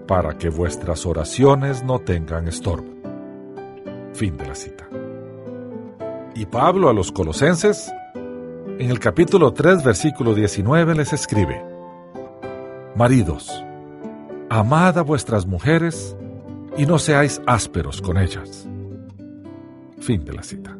[0.07, 2.89] para que vuestras oraciones no tengan estorbo.
[4.13, 4.89] Fin de la cita.
[6.33, 7.91] Y Pablo a los colosenses
[8.81, 11.63] en el capítulo 3, versículo 19 les escribe,
[12.95, 13.63] Maridos,
[14.49, 16.17] amad a vuestras mujeres
[16.75, 18.67] y no seáis ásperos con ellas.
[19.99, 20.75] Fin de la cita.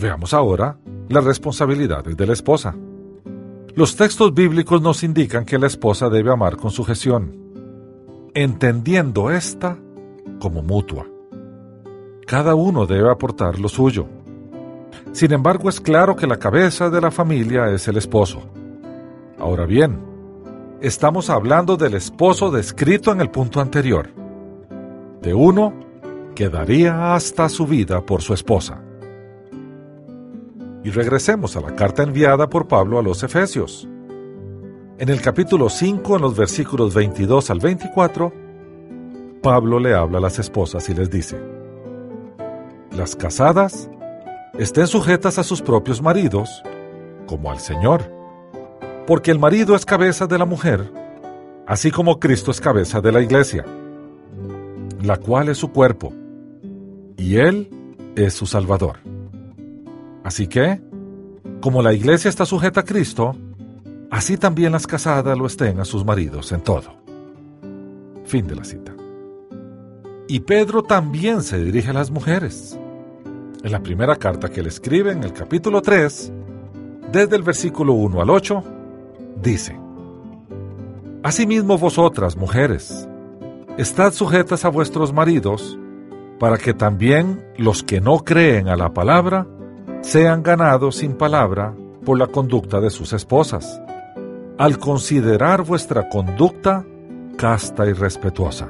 [0.00, 0.76] Veamos ahora
[1.08, 2.74] las responsabilidades de la esposa.
[3.76, 7.36] Los textos bíblicos nos indican que la esposa debe amar con sujeción,
[8.34, 9.78] entendiendo esta
[10.40, 11.06] como mutua.
[12.26, 14.08] Cada uno debe aportar lo suyo
[15.12, 18.42] sin embargo, es claro que la cabeza de la familia es el esposo.
[19.38, 20.00] Ahora bien,
[20.80, 24.10] estamos hablando del esposo descrito en el punto anterior,
[25.22, 25.72] de uno
[26.34, 28.80] que daría hasta su vida por su esposa.
[30.82, 33.88] Y regresemos a la carta enviada por Pablo a los Efesios.
[34.98, 38.32] En el capítulo 5, en los versículos 22 al 24,
[39.42, 41.40] Pablo le habla a las esposas y les dice,
[42.90, 43.90] Las casadas
[44.58, 46.62] estén sujetas a sus propios maridos,
[47.26, 48.10] como al Señor.
[49.06, 50.90] Porque el marido es cabeza de la mujer,
[51.66, 53.64] así como Cristo es cabeza de la iglesia,
[55.02, 56.12] la cual es su cuerpo,
[57.16, 57.68] y Él
[58.16, 58.98] es su Salvador.
[60.22, 60.80] Así que,
[61.60, 63.36] como la iglesia está sujeta a Cristo,
[64.10, 66.96] así también las casadas lo estén a sus maridos en todo.
[68.24, 68.94] Fin de la cita.
[70.28, 72.78] Y Pedro también se dirige a las mujeres
[73.64, 76.32] en la primera carta que le escribe en el capítulo 3,
[77.10, 78.64] desde el versículo 1 al 8,
[79.42, 79.80] dice,
[81.22, 83.08] Asimismo vosotras, mujeres,
[83.78, 85.78] estad sujetas a vuestros maridos,
[86.38, 89.46] para que también los que no creen a la palabra
[90.02, 93.80] sean ganados sin palabra por la conducta de sus esposas,
[94.58, 96.84] al considerar vuestra conducta
[97.38, 98.68] casta y respetuosa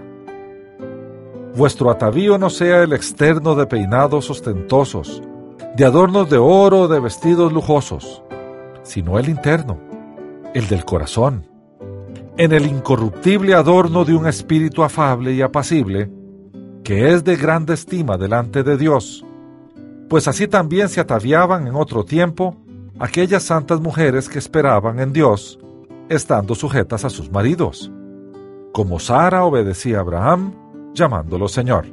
[1.55, 5.23] vuestro atavío no sea el externo de peinados ostentosos,
[5.77, 8.23] de adornos de oro o de vestidos lujosos,
[8.83, 9.79] sino el interno,
[10.53, 11.47] el del corazón,
[12.37, 16.11] en el incorruptible adorno de un espíritu afable y apacible,
[16.83, 19.25] que es de grande estima delante de Dios,
[20.09, 22.57] pues así también se ataviaban en otro tiempo
[22.99, 25.59] aquellas santas mujeres que esperaban en Dios,
[26.09, 27.91] estando sujetas a sus maridos,
[28.73, 30.53] como Sara obedecía a Abraham,
[30.95, 31.87] llamándolo Señor.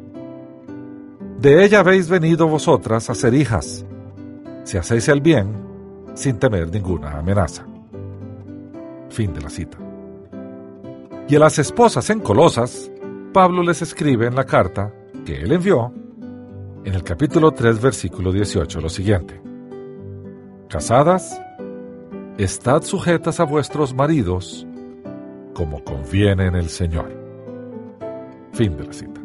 [1.39, 3.85] De ella habéis venido vosotras a ser hijas,
[4.63, 5.53] si hacéis el bien,
[6.13, 7.65] sin temer ninguna amenaza.
[9.09, 9.77] Fin de la cita.
[11.27, 12.91] Y a las esposas en Colosas,
[13.33, 14.93] Pablo les escribe en la carta
[15.25, 15.91] que él envió,
[16.83, 19.41] en el capítulo 3, versículo 18, lo siguiente.
[20.67, 21.41] Casadas,
[22.37, 24.67] estad sujetas a vuestros maridos
[25.53, 27.20] como conviene en el Señor.
[28.53, 29.21] Fin de la cita.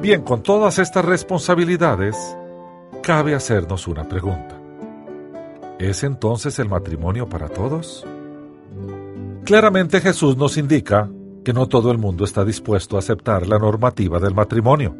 [0.00, 2.16] Bien, con todas estas responsabilidades,
[3.02, 4.56] cabe hacernos una pregunta.
[5.78, 8.06] ¿Es entonces el matrimonio para todos?
[9.44, 11.08] Claramente Jesús nos indica
[11.44, 14.94] que no todo el mundo está dispuesto a aceptar la normativa del matrimonio.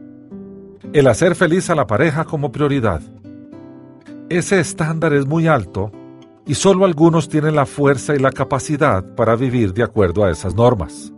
[0.93, 3.03] El hacer feliz a la pareja como prioridad.
[4.29, 5.93] Ese estándar es muy alto
[6.47, 10.55] y solo algunos tienen la fuerza y la capacidad para vivir de acuerdo a esas
[10.55, 11.12] normas.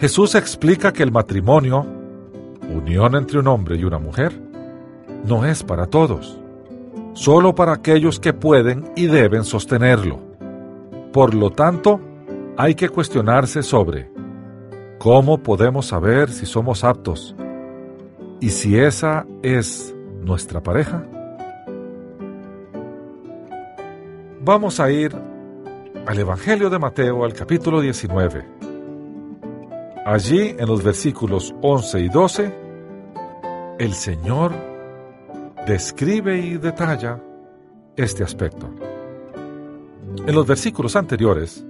[0.00, 1.84] Jesús explica que el matrimonio,
[2.70, 4.32] unión entre un hombre y una mujer,
[5.26, 6.40] no es para todos,
[7.12, 10.18] solo para aquellos que pueden y deben sostenerlo.
[11.12, 12.00] Por lo tanto,
[12.56, 14.10] hay que cuestionarse sobre
[14.98, 17.36] cómo podemos saber si somos aptos
[18.40, 21.04] y si esa es nuestra pareja.
[24.42, 25.14] Vamos a ir
[26.06, 28.69] al Evangelio de Mateo, al capítulo 19.
[30.04, 32.54] Allí, en los versículos 11 y 12,
[33.78, 34.52] el Señor
[35.66, 37.22] describe y detalla
[37.96, 38.70] este aspecto.
[40.26, 41.64] En los versículos anteriores,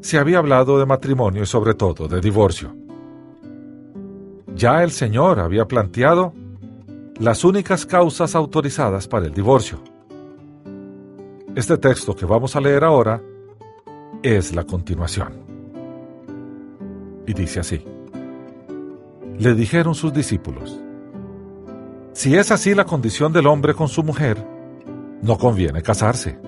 [0.00, 2.74] se había hablado de matrimonio y sobre todo de divorcio.
[4.54, 6.34] Ya el Señor había planteado
[7.18, 9.82] las únicas causas autorizadas para el divorcio.
[11.54, 13.20] Este texto que vamos a leer ahora
[14.22, 15.45] es la continuación.
[17.26, 17.84] Y dice así.
[19.38, 20.80] Le dijeron sus discípulos,
[22.12, 24.42] si es así la condición del hombre con su mujer,
[25.20, 26.38] no conviene casarse.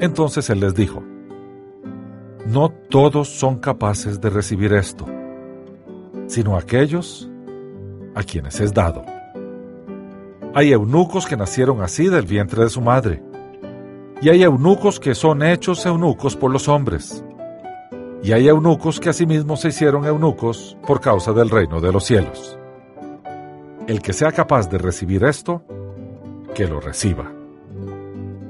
[0.00, 1.02] Entonces él les dijo,
[2.46, 5.06] no todos son capaces de recibir esto,
[6.26, 7.30] sino aquellos
[8.14, 9.04] a quienes es dado.
[10.54, 13.22] Hay eunucos que nacieron así del vientre de su madre,
[14.22, 17.24] y hay eunucos que son hechos eunucos por los hombres,
[18.22, 22.56] y hay eunucos que asimismo se hicieron eunucos por causa del reino de los cielos.
[23.86, 25.62] El que sea capaz de recibir esto,
[26.54, 27.32] que lo reciba.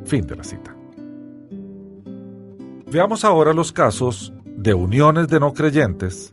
[0.04, 0.76] Fin de la cita.
[2.90, 6.30] Veamos ahora los casos de uniones de no creyentes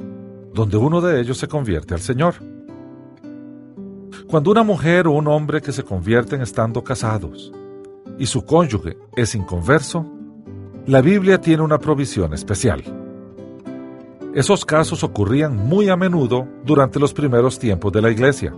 [0.53, 2.35] donde uno de ellos se convierte al Señor.
[4.27, 7.53] Cuando una mujer o un hombre que se convierten estando casados
[8.17, 10.05] y su cónyuge es inconverso,
[10.85, 12.83] la Biblia tiene una provisión especial.
[14.34, 18.53] Esos casos ocurrían muy a menudo durante los primeros tiempos de la Iglesia,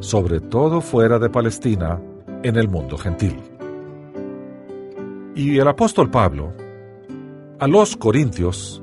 [0.00, 2.00] sobre todo fuera de Palestina,
[2.42, 3.36] en el mundo gentil.
[5.34, 6.52] Y el apóstol Pablo
[7.58, 8.82] a los Corintios,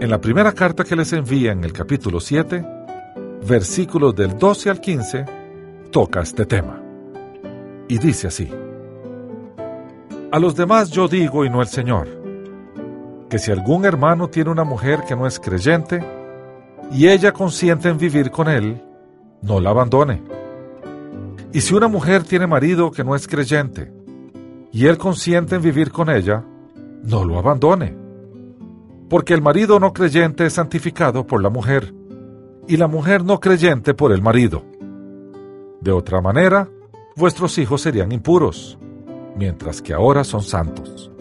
[0.00, 2.66] en la primera carta que les envía en el capítulo 7,
[3.46, 5.24] versículos del 12 al 15,
[5.92, 6.82] toca este tema.
[7.88, 8.50] Y dice así,
[10.32, 12.23] A los demás yo digo y no el Señor,
[13.28, 16.04] que si algún hermano tiene una mujer que no es creyente,
[16.92, 18.82] y ella consiente en vivir con él,
[19.42, 20.22] no la abandone.
[21.52, 23.92] Y si una mujer tiene marido que no es creyente,
[24.72, 26.44] y él consiente en vivir con ella,
[27.02, 27.96] no lo abandone.
[29.08, 31.94] Porque el marido no creyente es santificado por la mujer,
[32.66, 34.64] y la mujer no creyente por el marido.
[35.80, 36.68] De otra manera,
[37.14, 38.78] vuestros hijos serían impuros,
[39.36, 41.13] mientras que ahora son santos.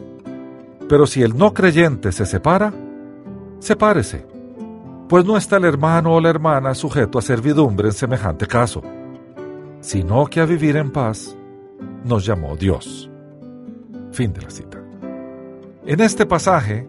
[0.88, 2.74] Pero si el no creyente se separa,
[3.60, 4.26] sepárese,
[5.08, 8.82] pues no está el hermano o la hermana sujeto a servidumbre en semejante caso,
[9.80, 11.36] sino que a vivir en paz
[12.04, 13.10] nos llamó Dios.
[14.12, 14.80] Fin de la cita.
[15.86, 16.88] En este pasaje,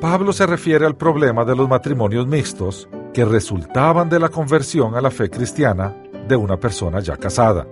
[0.00, 5.00] Pablo se refiere al problema de los matrimonios mixtos que resultaban de la conversión a
[5.00, 5.94] la fe cristiana
[6.28, 7.66] de una persona ya casada.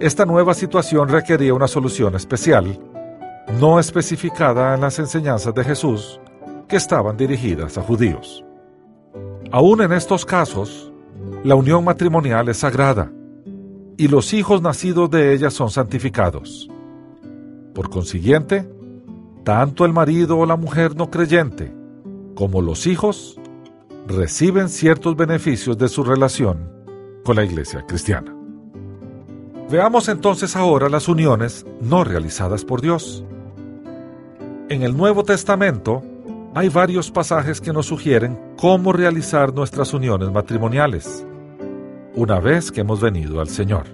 [0.00, 2.78] Esta nueva situación requería una solución especial,
[3.60, 6.20] no especificada en las enseñanzas de Jesús,
[6.68, 8.44] que estaban dirigidas a judíos.
[9.50, 10.92] Aún en estos casos,
[11.44, 13.12] la unión matrimonial es sagrada
[13.96, 16.70] y los hijos nacidos de ella son santificados.
[17.74, 18.68] Por consiguiente,
[19.44, 21.74] tanto el marido o la mujer no creyente
[22.34, 23.38] como los hijos
[24.06, 26.70] reciben ciertos beneficios de su relación
[27.24, 28.34] con la iglesia cristiana.
[29.70, 33.24] Veamos entonces ahora las uniones no realizadas por Dios.
[34.72, 36.02] En el Nuevo Testamento
[36.54, 41.26] hay varios pasajes que nos sugieren cómo realizar nuestras uniones matrimoniales,
[42.14, 43.84] una vez que hemos venido al Señor.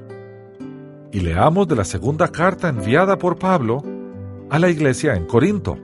[1.10, 3.82] Y leamos de la segunda carta enviada por Pablo
[4.50, 5.76] a la iglesia en Corinto.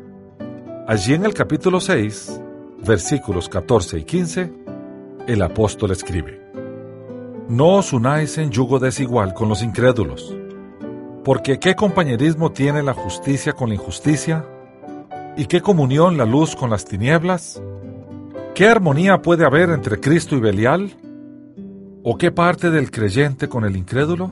[0.87, 2.41] Allí en el capítulo 6,
[2.87, 4.53] versículos 14 y 15,
[5.27, 6.41] el apóstol escribe,
[7.49, 10.33] No os unáis en yugo desigual con los incrédulos,
[11.25, 14.54] porque ¿qué compañerismo tiene la justicia con la injusticia?
[15.37, 17.61] ¿Y qué comunión la luz con las tinieblas?
[18.55, 20.93] ¿Qué armonía puede haber entre Cristo y Belial?
[22.05, 24.31] ¿O qué parte del creyente con el incrédulo?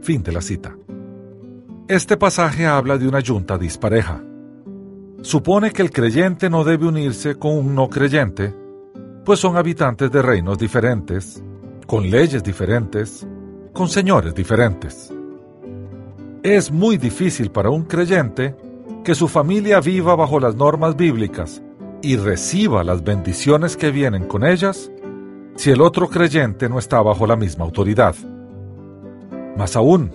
[0.00, 0.74] Fin de la cita.
[1.86, 4.22] Este pasaje habla de una yunta dispareja.
[5.20, 8.54] Supone que el creyente no debe unirse con un no creyente,
[9.22, 11.42] pues son habitantes de reinos diferentes,
[11.86, 13.26] con leyes diferentes,
[13.74, 15.12] con señores diferentes.
[16.42, 18.54] Es muy difícil para un creyente
[19.04, 21.62] que su familia viva bajo las normas bíblicas
[22.02, 24.90] y reciba las bendiciones que vienen con ellas
[25.56, 28.16] si el otro creyente no está bajo la misma autoridad.
[29.56, 30.10] Más aún,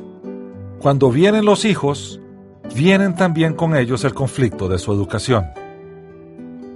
[0.79, 2.19] cuando vienen los hijos,
[2.75, 5.45] vienen también con ellos el conflicto de su educación.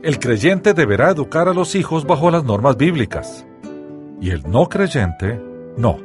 [0.03, 3.45] El creyente deberá educar a los hijos bajo las normas bíblicas
[4.22, 5.41] y el no creyente
[5.78, 5.97] no.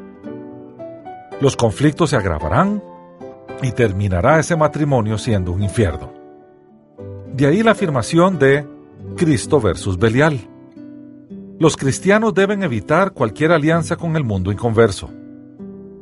[1.40, 2.82] Los conflictos se agravarán
[3.62, 6.12] y terminará ese matrimonio siendo un infierno.
[7.32, 8.66] De ahí la afirmación de
[9.16, 10.40] Cristo versus Belial.
[11.58, 15.10] Los cristianos deben evitar cualquier alianza con el mundo inconverso.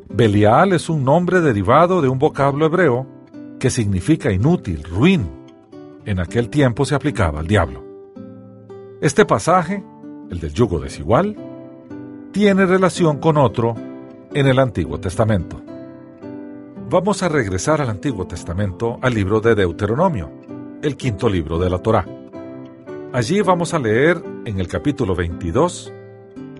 [0.08, 3.06] Belial es un nombre derivado de un vocablo hebreo
[3.58, 5.28] que significa inútil, ruin.
[6.04, 7.84] En aquel tiempo se aplicaba al diablo.
[9.00, 9.82] Este pasaje,
[10.30, 11.36] el del yugo desigual,
[12.32, 13.74] tiene relación con otro
[14.32, 15.65] en el Antiguo Testamento.
[16.88, 20.30] Vamos a regresar al Antiguo Testamento, al libro de Deuteronomio,
[20.82, 22.06] el quinto libro de la Torá.
[23.12, 25.92] Allí vamos a leer en el capítulo 22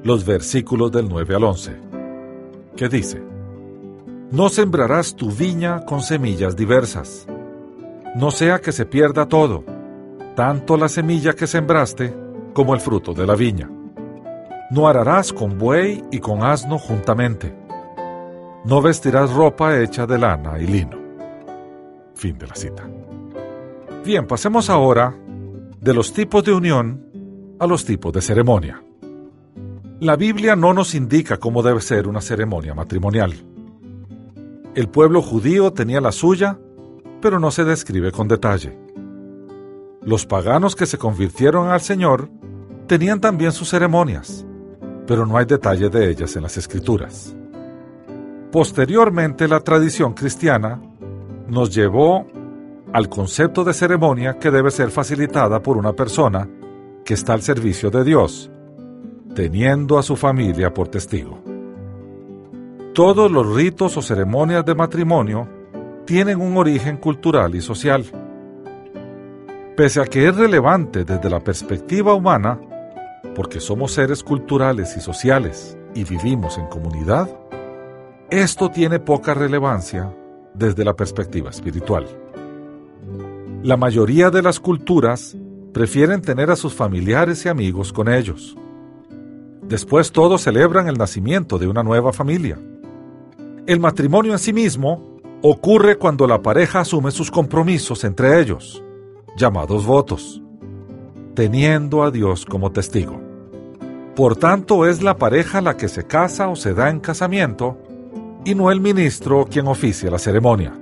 [0.02, 1.76] los versículos del 9 al 11,
[2.76, 3.22] que dice,
[4.32, 7.28] No sembrarás tu viña con semillas diversas,
[8.16, 9.62] no sea que se pierda todo,
[10.34, 12.12] tanto la semilla que sembraste
[12.52, 13.70] como el fruto de la viña.
[14.72, 17.65] No ararás con buey y con asno juntamente
[18.66, 20.98] no vestirás ropa hecha de lana y lino.
[22.14, 22.88] Fin de la cita.
[24.04, 25.14] Bien, pasemos ahora
[25.80, 27.06] de los tipos de unión
[27.60, 28.82] a los tipos de ceremonia.
[30.00, 33.34] La Biblia no nos indica cómo debe ser una ceremonia matrimonial.
[34.74, 36.58] El pueblo judío tenía la suya,
[37.22, 38.76] pero no se describe con detalle.
[40.02, 42.28] Los paganos que se convirtieron al Señor
[42.86, 44.44] tenían también sus ceremonias,
[45.06, 47.34] pero no hay detalle de ellas en las escrituras.
[48.56, 50.80] Posteriormente la tradición cristiana
[51.46, 52.26] nos llevó
[52.90, 56.48] al concepto de ceremonia que debe ser facilitada por una persona
[57.04, 58.50] que está al servicio de Dios,
[59.34, 61.38] teniendo a su familia por testigo.
[62.94, 65.46] Todos los ritos o ceremonias de matrimonio
[66.06, 68.06] tienen un origen cultural y social.
[69.76, 72.58] Pese a que es relevante desde la perspectiva humana,
[73.34, 77.28] porque somos seres culturales y sociales y vivimos en comunidad,
[78.30, 80.12] esto tiene poca relevancia
[80.52, 82.06] desde la perspectiva espiritual.
[83.62, 85.36] La mayoría de las culturas
[85.72, 88.56] prefieren tener a sus familiares y amigos con ellos.
[89.62, 92.58] Después todos celebran el nacimiento de una nueva familia.
[93.66, 98.82] El matrimonio en sí mismo ocurre cuando la pareja asume sus compromisos entre ellos,
[99.36, 100.42] llamados votos,
[101.34, 103.20] teniendo a Dios como testigo.
[104.16, 107.85] Por tanto, es la pareja la que se casa o se da en casamiento
[108.46, 110.72] y no el ministro quien oficia la ceremonia.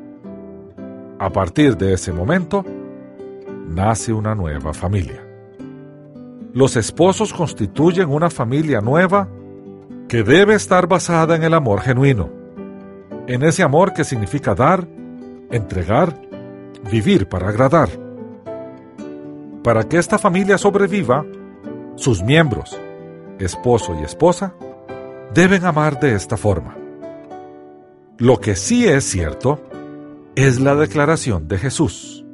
[1.19, 2.62] A partir de ese momento,
[3.67, 5.27] nace una nueva familia.
[6.53, 9.29] Los esposos constituyen una familia nueva
[10.09, 12.29] que debe estar basada en el amor genuino,
[13.27, 14.87] en ese amor que significa dar,
[15.51, 16.21] entregar,
[16.93, 17.89] vivir para agradar.
[19.62, 21.25] Para que esta familia sobreviva,
[21.97, 22.79] sus miembros,
[23.39, 24.55] esposo y esposa,
[25.33, 26.84] deben amar de esta forma.
[28.19, 29.61] Lo que sí es cierto
[30.37, 32.25] es la declaración de Jesús,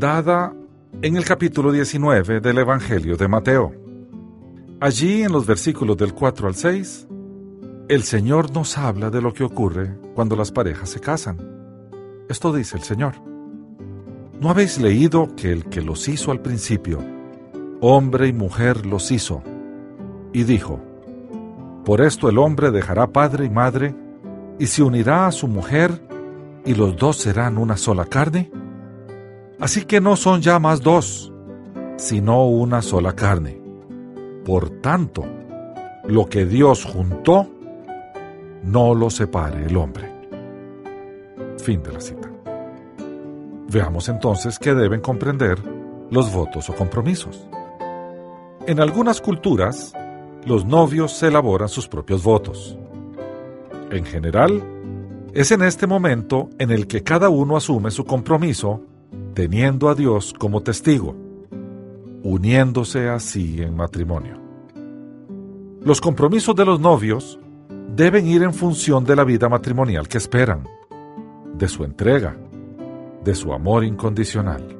[0.00, 0.54] dada
[1.02, 3.74] en el capítulo 19 del Evangelio de Mateo.
[4.80, 7.06] Allí, en los versículos del 4 al 6,
[7.90, 11.36] el Señor nos habla de lo que ocurre cuando las parejas se casan.
[12.30, 13.12] Esto dice el Señor.
[14.40, 16.98] ¿No habéis leído que el que los hizo al principio,
[17.82, 19.42] hombre y mujer los hizo,
[20.32, 20.80] y dijo,
[21.88, 23.94] por esto el hombre dejará padre y madre,
[24.58, 25.90] y se unirá a su mujer,
[26.66, 28.50] y los dos serán una sola carne?
[29.58, 31.32] Así que no son ya más dos,
[31.96, 33.58] sino una sola carne.
[34.44, 35.24] Por tanto,
[36.04, 37.48] lo que Dios juntó,
[38.64, 40.12] no lo separe el hombre.
[41.56, 42.30] Fin de la cita.
[43.72, 45.58] Veamos entonces qué deben comprender
[46.10, 47.48] los votos o compromisos.
[48.66, 49.94] En algunas culturas,
[50.44, 52.76] los novios elaboran sus propios votos.
[53.90, 54.62] En general,
[55.32, 58.82] es en este momento en el que cada uno asume su compromiso
[59.34, 61.14] teniendo a Dios como testigo,
[62.22, 64.38] uniéndose así en matrimonio.
[65.80, 67.38] Los compromisos de los novios
[67.94, 70.64] deben ir en función de la vida matrimonial que esperan,
[71.54, 72.36] de su entrega,
[73.24, 74.76] de su amor incondicional.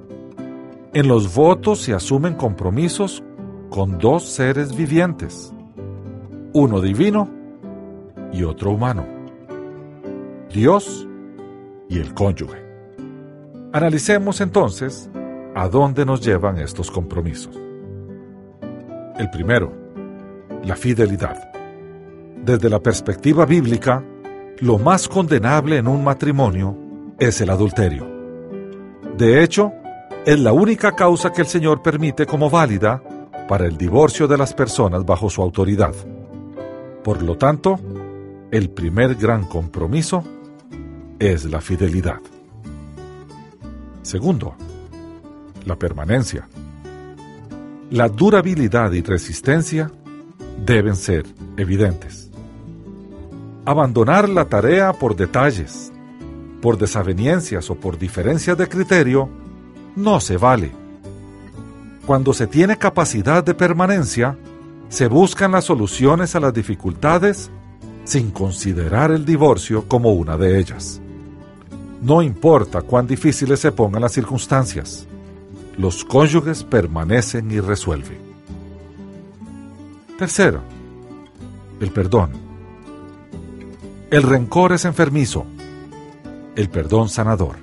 [0.93, 3.23] En los votos se asumen compromisos
[3.71, 5.53] con dos seres vivientes,
[6.53, 7.29] uno divino
[8.33, 9.05] y otro humano,
[10.53, 11.07] Dios
[11.89, 12.65] y el cónyuge.
[13.73, 15.11] Analicemos entonces
[15.55, 17.55] a dónde nos llevan estos compromisos.
[19.19, 19.73] El primero,
[20.65, 21.53] la fidelidad.
[22.45, 24.03] Desde la perspectiva bíblica,
[24.61, 26.77] lo más condenable en un matrimonio
[27.19, 28.07] es el adulterio.
[29.17, 29.73] De hecho,
[30.25, 33.03] es la única causa que el Señor permite como válida
[33.49, 35.95] para el divorcio de las personas bajo su autoridad.
[37.03, 37.81] Por lo tanto,
[38.51, 40.23] el primer gran compromiso
[41.19, 42.21] es la fidelidad.
[44.03, 44.55] Segundo,
[45.65, 46.49] la permanencia.
[47.91, 49.91] La durabilidad y resistencia
[50.65, 51.25] deben ser
[51.57, 52.31] evidentes.
[53.65, 55.93] Abandonar la tarea por detalles,
[56.61, 59.29] por desavenencias o por diferencias de criterio
[59.97, 60.78] no se vale.
[62.09, 64.35] Cuando se tiene capacidad de permanencia,
[64.89, 67.51] se buscan las soluciones a las dificultades
[68.05, 71.03] sin considerar el divorcio como una de ellas.
[72.01, 75.07] No importa cuán difíciles se pongan las circunstancias,
[75.77, 78.17] los cónyuges permanecen y resuelven.
[80.17, 80.63] Tercero,
[81.79, 82.31] el perdón.
[84.11, 85.45] El rencor es enfermizo,
[86.57, 87.57] el perdón sanador.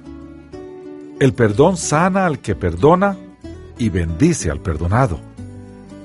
[1.19, 3.17] El perdón sana al que perdona
[3.77, 5.19] y bendice al perdonado.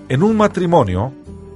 [0.08, 1.12] En un matrimonio,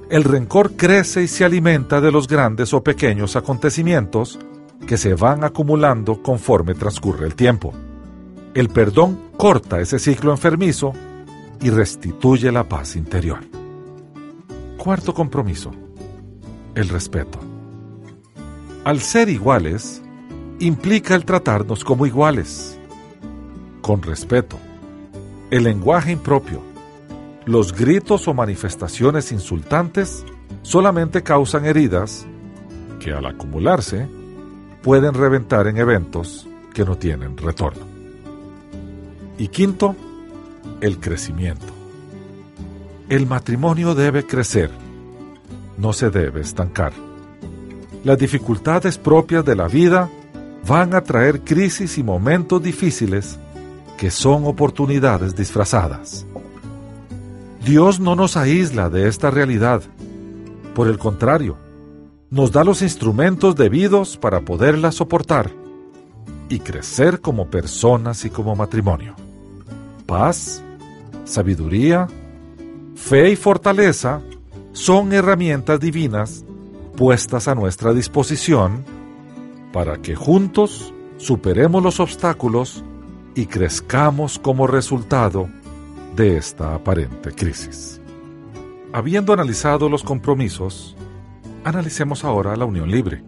[0.09, 4.39] el rencor crece y se alimenta de los grandes o pequeños acontecimientos
[4.87, 7.73] que se van acumulando conforme transcurre el tiempo.
[8.53, 10.93] El perdón corta ese ciclo enfermizo
[11.61, 13.39] y restituye la paz interior.
[14.77, 15.71] Cuarto compromiso.
[16.75, 17.39] El respeto.
[18.83, 20.03] Al ser iguales,
[20.59, 22.77] implica el tratarnos como iguales,
[23.81, 24.59] con respeto.
[25.55, 26.61] El lenguaje impropio,
[27.45, 30.25] los gritos o manifestaciones insultantes
[30.63, 32.25] solamente causan heridas
[32.99, 34.05] que al acumularse
[34.83, 37.85] pueden reventar en eventos que no tienen retorno.
[39.37, 39.95] Y quinto,
[40.81, 41.71] el crecimiento.
[43.07, 44.71] El matrimonio debe crecer,
[45.77, 46.91] no se debe estancar.
[48.03, 50.09] Las dificultades propias de la vida
[50.67, 53.39] van a traer crisis y momentos difíciles
[53.97, 56.25] que son oportunidades disfrazadas.
[57.65, 59.81] Dios no nos aísla de esta realidad.
[60.73, 61.57] Por el contrario,
[62.29, 65.51] nos da los instrumentos debidos para poderla soportar
[66.49, 69.15] y crecer como personas y como matrimonio.
[70.05, 70.61] Paz,
[71.23, 72.07] sabiduría,
[72.95, 74.21] fe y fortaleza
[74.73, 76.45] son herramientas divinas
[76.95, 78.83] puestas a nuestra disposición
[79.73, 82.83] para que juntos superemos los obstáculos
[83.35, 85.47] y crezcamos como resultado
[86.15, 88.01] de esta aparente crisis.
[88.93, 90.95] Habiendo analizado los compromisos,
[91.65, 93.23] Analicemos ahora la unión libre.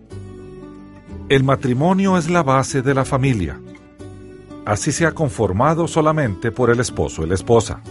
[1.28, 3.60] El matrimonio es la base de la familia.
[4.64, 7.82] Así se ha conformado solamente por el esposo y la esposa.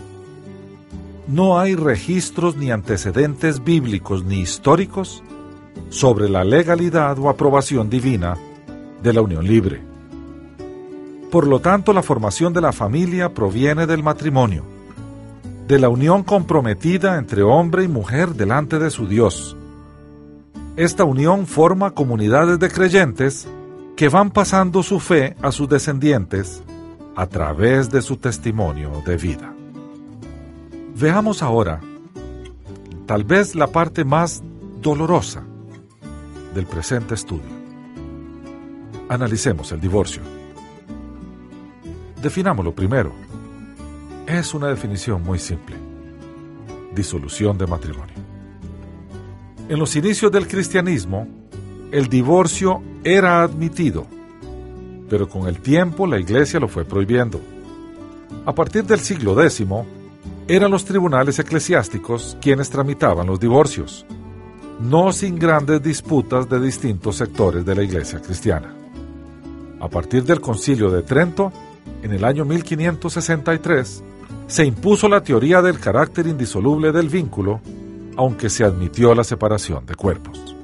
[1.27, 5.25] No hay registros ni antecedentes bíblicos ni históricos
[5.89, 8.37] sobre la legalidad o aprobación divina
[9.03, 9.83] de la unión libre.
[11.31, 14.65] Por lo tanto, la formación de la familia proviene del matrimonio,
[15.67, 19.57] de la unión comprometida entre hombre y mujer delante de su Dios,
[20.77, 23.49] esta unión forma comunidades de creyentes
[23.97, 26.63] que van pasando su fe a sus descendientes
[27.17, 29.55] a través de su testimonio de vida.
[30.95, 31.81] Veamos ahora,
[33.07, 34.43] tal vez la parte más
[34.83, 35.45] dolorosa
[36.55, 37.57] del presente estudio.
[39.09, 40.36] Analicemos el divorcio.
[42.21, 43.13] Definámoslo primero.
[44.27, 45.77] Es una definición muy simple.
[46.95, 48.15] Disolución de matrimonio.
[49.69, 51.29] En los inicios del cristianismo,
[51.93, 54.07] el divorcio era admitido,
[55.09, 57.41] pero con el tiempo la iglesia lo fue prohibiendo.
[58.45, 59.65] A partir del siglo X,
[60.49, 64.07] eran los tribunales eclesiásticos quienes tramitaban los divorcios,
[64.81, 68.75] no sin grandes disputas de distintos sectores de la iglesia cristiana.
[69.81, 71.53] A partir del concilio de Trento,
[72.03, 74.05] en el año 1563,
[74.47, 77.61] se impuso la teoría del carácter indisoluble del vínculo,
[78.17, 80.57] aunque se admitió la separación de cuerpos.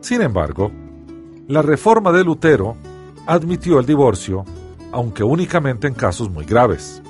[0.00, 0.70] Sin embargo,
[1.48, 2.76] la reforma de Lutero
[3.26, 4.44] admitió el divorcio,
[4.92, 7.02] aunque únicamente en casos muy graves.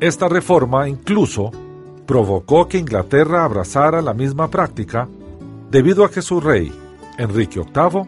[0.00, 1.50] Esta reforma incluso
[2.06, 5.08] provocó que Inglaterra abrazara la misma práctica
[5.70, 6.72] debido a que su rey,
[7.18, 8.02] Enrique VIII,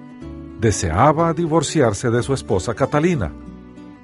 [0.61, 3.33] deseaba divorciarse de su esposa Catalina,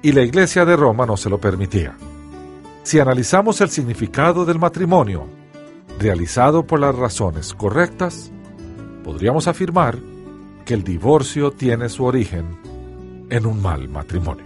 [0.01, 1.95] y la Iglesia de Roma no se lo permitía.
[2.83, 5.27] Si analizamos el significado del matrimonio,
[5.99, 8.31] realizado por las razones correctas,
[9.03, 9.99] podríamos afirmar
[10.65, 12.45] que el divorcio tiene su origen
[13.29, 14.45] en un mal matrimonio.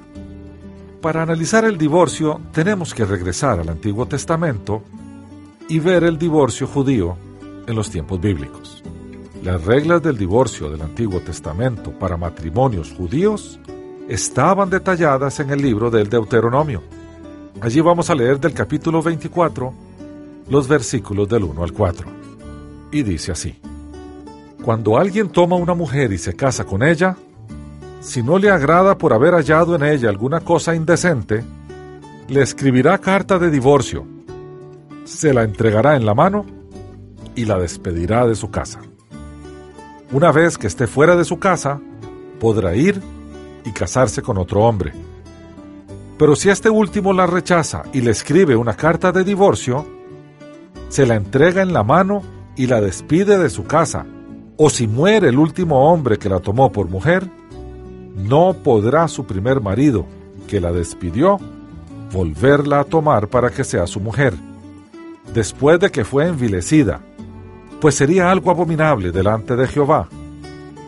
[1.01, 4.83] Para analizar el divorcio tenemos que regresar al Antiguo Testamento
[5.67, 7.17] y ver el divorcio judío
[7.67, 8.83] en los tiempos bíblicos.
[9.43, 13.59] Las reglas del divorcio del Antiguo Testamento para matrimonios judíos
[14.07, 16.81] estaban detalladas en el libro del Deuteronomio.
[17.61, 19.73] Allí vamos a leer del capítulo 24
[20.49, 22.07] los versículos del 1 al 4.
[22.91, 23.59] Y dice así,
[24.63, 27.15] Cuando alguien toma una mujer y se casa con ella,
[28.01, 31.43] si no le agrada por haber hallado en ella alguna cosa indecente,
[32.27, 34.05] le escribirá carta de divorcio,
[35.05, 36.45] se la entregará en la mano
[37.35, 38.81] y la despedirá de su casa.
[40.11, 41.79] Una vez que esté fuera de su casa,
[42.39, 43.01] podrá ir
[43.65, 44.93] y casarse con otro hombre.
[46.17, 49.85] Pero si este último la rechaza y le escribe una carta de divorcio,
[50.89, 52.21] se la entrega en la mano
[52.55, 54.05] y la despide de su casa.
[54.57, 57.27] O si muere el último hombre que la tomó por mujer,
[58.15, 60.05] no podrá su primer marido,
[60.47, 61.39] que la despidió,
[62.11, 64.35] volverla a tomar para que sea su mujer,
[65.33, 67.01] después de que fue envilecida
[67.83, 70.07] pues sería algo abominable delante de Jehová.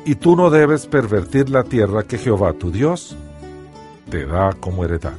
[0.05, 3.17] Y tú no debes pervertir la tierra que Jehová tu Dios
[4.09, 5.17] te da como heredad.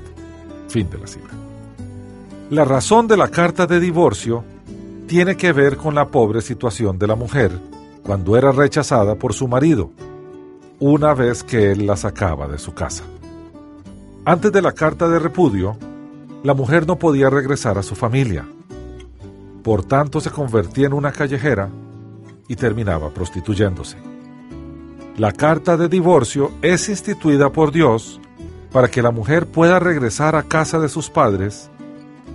[0.68, 1.28] Fin de la cita.
[2.50, 4.44] La razón de la carta de divorcio
[5.08, 7.50] tiene que ver con la pobre situación de la mujer
[8.02, 9.90] cuando era rechazada por su marido,
[10.78, 13.02] una vez que él la sacaba de su casa.
[14.24, 15.76] Antes de la carta de repudio,
[16.44, 18.46] la mujer no podía regresar a su familia
[19.66, 21.68] por tanto se convertía en una callejera
[22.46, 23.96] y terminaba prostituyéndose.
[25.18, 28.20] La carta de divorcio es instituida por Dios
[28.70, 31.70] para que la mujer pueda regresar a casa de sus padres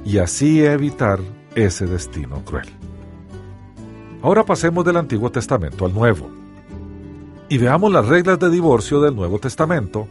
[0.04, 1.20] y así evitar
[1.54, 2.68] ese destino cruel.
[4.24, 6.28] Ahora pasemos del Antiguo Testamento al Nuevo
[7.50, 10.08] y veamos las reglas de divorcio del Nuevo Testamento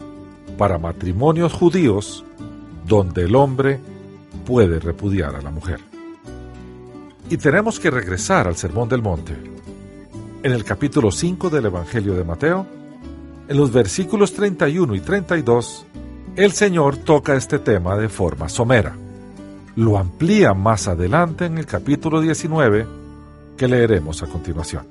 [0.57, 2.25] para matrimonios judíos
[2.87, 3.81] donde el hombre
[4.47, 5.81] puede repudiar a la mujer.
[7.29, 9.50] Y tenemos que regresar al Sermón del Monte.
[10.43, 12.67] En el capítulo 5 del Evangelio de Mateo,
[13.47, 15.85] en los versículos 31 y 32,
[16.35, 18.97] el Señor toca este tema de forma somera.
[19.77, 22.87] Lo amplía más adelante en el capítulo 19
[23.59, 24.87] que leeremos a continuación.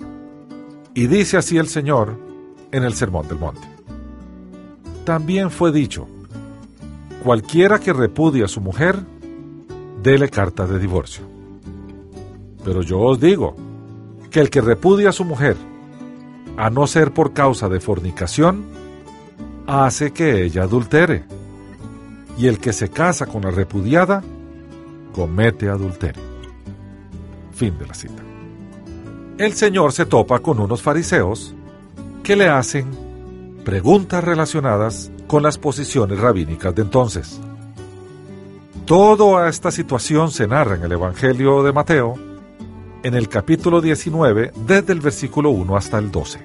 [0.93, 2.15] Y dice así el Señor
[2.71, 3.67] en el Sermón del Monte.
[5.03, 6.07] También fue dicho,
[7.23, 8.99] cualquiera que repudie a su mujer,
[10.03, 11.23] dele carta de divorcio.
[12.63, 13.68] Pero yo os digo
[14.31, 15.55] que el que repudia a su mujer,
[16.57, 18.65] a no ser por causa de fornicación,
[19.67, 21.25] hace que ella adultere.
[22.37, 24.23] Y el que se casa con la repudiada,
[25.13, 26.23] comete adulterio.
[27.53, 28.23] Fin de la cita.
[29.37, 31.53] El Señor se topa con unos fariseos
[32.23, 32.87] que le hacen
[33.65, 37.39] preguntas relacionadas con las posiciones rabínicas de entonces.
[38.85, 42.15] Toda esta situación se narra en el Evangelio de Mateo,
[43.01, 46.39] en el capítulo 19 desde el versículo 1 hasta el 12.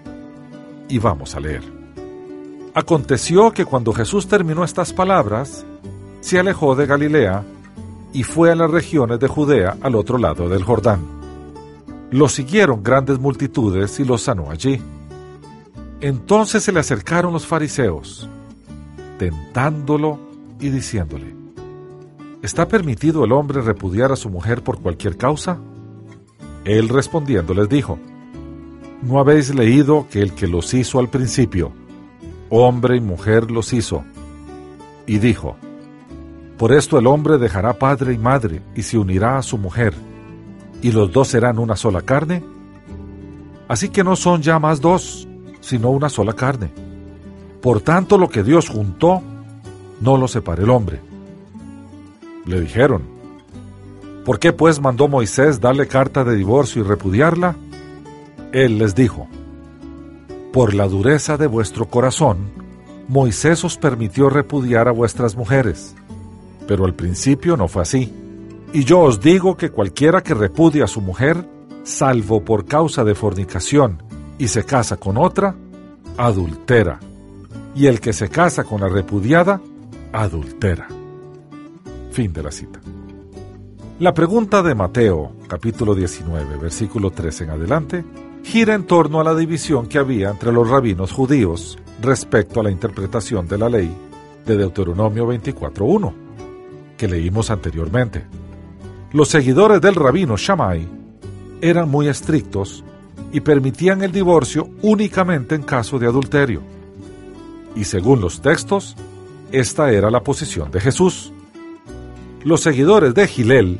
[0.88, 1.62] Y vamos a leer.
[2.74, 5.66] Aconteció que cuando Jesús terminó estas palabras,
[6.20, 7.44] se alejó de Galilea
[8.12, 11.00] y fue a las regiones de Judea al otro lado del Jordán.
[12.10, 14.80] Lo siguieron grandes multitudes y los sanó allí.
[16.00, 18.28] Entonces se le acercaron los fariseos,
[19.18, 20.18] tentándolo
[20.60, 21.34] y diciéndole,
[22.42, 25.58] ¿está permitido el hombre repudiar a su mujer por cualquier causa?
[26.64, 27.98] Él respondiendo les dijo,
[29.02, 31.72] ¿no habéis leído que el que los hizo al principio,
[32.48, 34.04] hombre y mujer los hizo?
[35.06, 35.56] Y dijo,
[36.56, 39.92] Por esto el hombre dejará padre y madre y se unirá a su mujer,
[40.80, 42.42] y los dos serán una sola carne.
[43.68, 45.28] Así que no son ya más dos,
[45.60, 46.70] sino una sola carne.
[47.60, 49.22] Por tanto, lo que Dios juntó,
[50.00, 51.00] no lo separe el hombre.
[52.46, 53.13] Le dijeron,
[54.24, 57.56] ¿por qué pues mandó Moisés darle carta de divorcio y repudiarla?
[58.52, 59.28] Él les dijo,
[60.52, 62.52] por la dureza de vuestro corazón,
[63.08, 65.94] Moisés os permitió repudiar a vuestras mujeres,
[66.68, 68.12] pero al principio no fue así.
[68.72, 71.44] Y yo os digo que cualquiera que repudia a su mujer,
[71.82, 74.02] salvo por causa de fornicación,
[74.38, 75.54] y se casa con otra,
[76.16, 77.00] adultera.
[77.74, 79.60] Y el que se casa con la repudiada,
[80.12, 80.88] adultera.
[82.12, 82.80] Fin de la cita.
[84.00, 88.04] La pregunta de Mateo, capítulo 19, versículo 3 en adelante,
[88.42, 92.72] gira en torno a la división que había entre los rabinos judíos respecto a la
[92.72, 93.96] interpretación de la ley
[94.44, 96.12] de Deuteronomio 24.1,
[96.96, 98.26] que leímos anteriormente.
[99.12, 100.88] Los seguidores del rabino Shammai
[101.60, 102.82] eran muy estrictos
[103.32, 106.62] y permitían el divorcio únicamente en caso de adulterio.
[107.76, 108.96] Y según los textos,
[109.52, 111.32] esta era la posición de Jesús.
[112.44, 113.78] Los seguidores de Gilel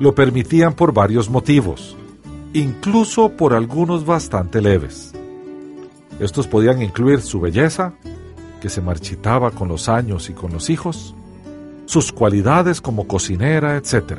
[0.00, 1.96] lo permitían por varios motivos,
[2.52, 5.14] incluso por algunos bastante leves.
[6.20, 7.94] Estos podían incluir su belleza,
[8.60, 11.14] que se marchitaba con los años y con los hijos,
[11.86, 14.18] sus cualidades como cocinera, etc.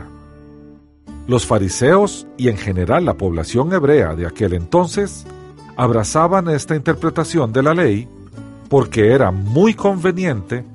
[1.28, 5.24] Los fariseos y en general la población hebrea de aquel entonces
[5.76, 8.08] abrazaban esta interpretación de la ley
[8.70, 10.66] porque era muy conveniente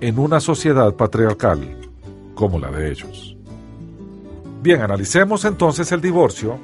[0.00, 1.81] en una sociedad patriarcal
[2.34, 3.36] como la de ellos.
[4.62, 6.58] Bien, analicemos entonces el divorcio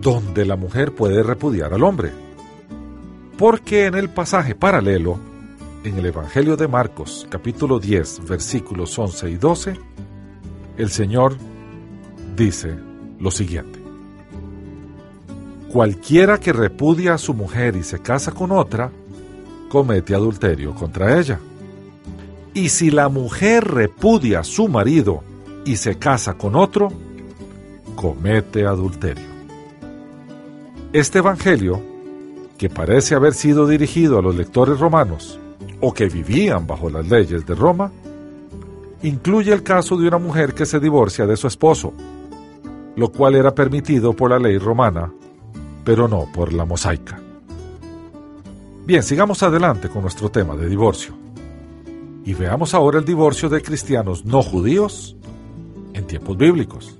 [0.00, 2.12] donde la mujer puede repudiar al hombre.
[3.38, 5.18] Porque en el pasaje paralelo,
[5.84, 9.78] en el Evangelio de Marcos capítulo 10 versículos 11 y 12,
[10.78, 11.36] el Señor
[12.36, 12.74] dice
[13.18, 13.78] lo siguiente.
[15.72, 18.90] Cualquiera que repudia a su mujer y se casa con otra,
[19.68, 21.38] comete adulterio contra ella.
[22.56, 25.22] Y si la mujer repudia a su marido
[25.66, 26.88] y se casa con otro,
[27.94, 29.26] comete adulterio.
[30.90, 31.82] Este Evangelio,
[32.56, 35.38] que parece haber sido dirigido a los lectores romanos
[35.82, 37.92] o que vivían bajo las leyes de Roma,
[39.02, 41.92] incluye el caso de una mujer que se divorcia de su esposo,
[42.96, 45.12] lo cual era permitido por la ley romana,
[45.84, 47.20] pero no por la mosaica.
[48.86, 51.25] Bien, sigamos adelante con nuestro tema de divorcio.
[52.26, 55.16] Y veamos ahora el divorcio de cristianos no judíos
[55.94, 56.98] en tiempos bíblicos.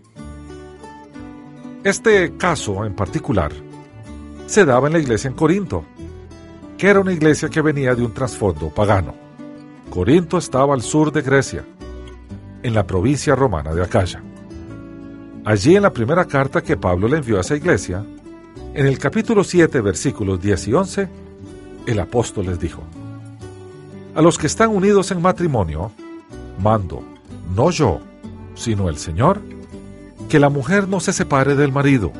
[1.82, 3.50] Este caso en particular
[4.46, 5.84] se daba en la iglesia en Corinto,
[6.78, 9.14] que era una iglesia que venía de un trasfondo pagano.
[9.90, 11.64] Corinto estaba al sur de Grecia,
[12.62, 14.22] en la provincia romana de Acaya.
[15.44, 18.04] Allí en la primera carta que Pablo le envió a esa iglesia,
[18.74, 21.08] en el capítulo 7, versículos 10 y 11,
[21.86, 22.82] el apóstol les dijo,
[24.16, 25.92] a los que están unidos en matrimonio,
[26.58, 27.02] mando,
[27.54, 28.00] no yo,
[28.54, 29.42] sino el Señor,
[30.30, 32.12] que la mujer no se separe del marido,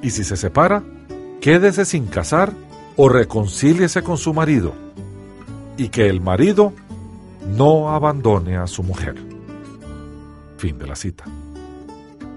[0.00, 0.82] y si se separa,
[1.42, 2.54] quédese sin casar
[2.96, 4.72] o reconcíliese con su marido,
[5.76, 6.72] y que el marido
[7.54, 9.16] no abandone a su mujer.
[10.56, 11.24] Fin de la cita.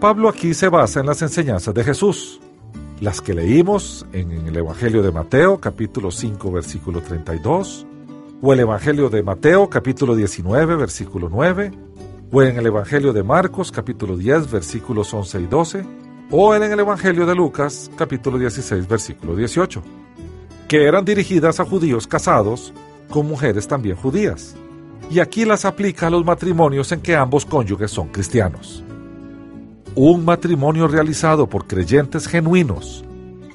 [0.01, 2.41] Pablo aquí se basa en las enseñanzas de Jesús,
[2.99, 7.88] las que leímos en el Evangelio de Mateo capítulo 5 versículo 32,
[8.45, 11.71] o el Evangelio de Mateo capítulo 19 versículo 9,
[12.29, 15.85] o en el Evangelio de Marcos capítulo 10 versículos 11 y 12,
[16.29, 19.81] o en el Evangelio de Lucas capítulo 16 versículo 18,
[20.67, 22.73] que eran dirigidas a judíos casados
[23.09, 24.57] con mujeres también judías.
[25.09, 28.83] Y aquí las aplica a los matrimonios en que ambos cónyuges son cristianos.
[29.95, 33.05] Un matrimonio realizado por creyentes genuinos,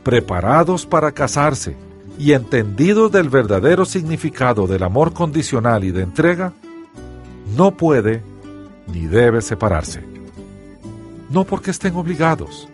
[0.03, 1.77] preparados para casarse,
[2.19, 6.53] y entendidos del verdadero significado del amor condicional y de entrega,
[7.57, 8.23] no puede
[8.93, 10.03] ni debe separarse.
[11.31, 12.69] No porque estén obligados,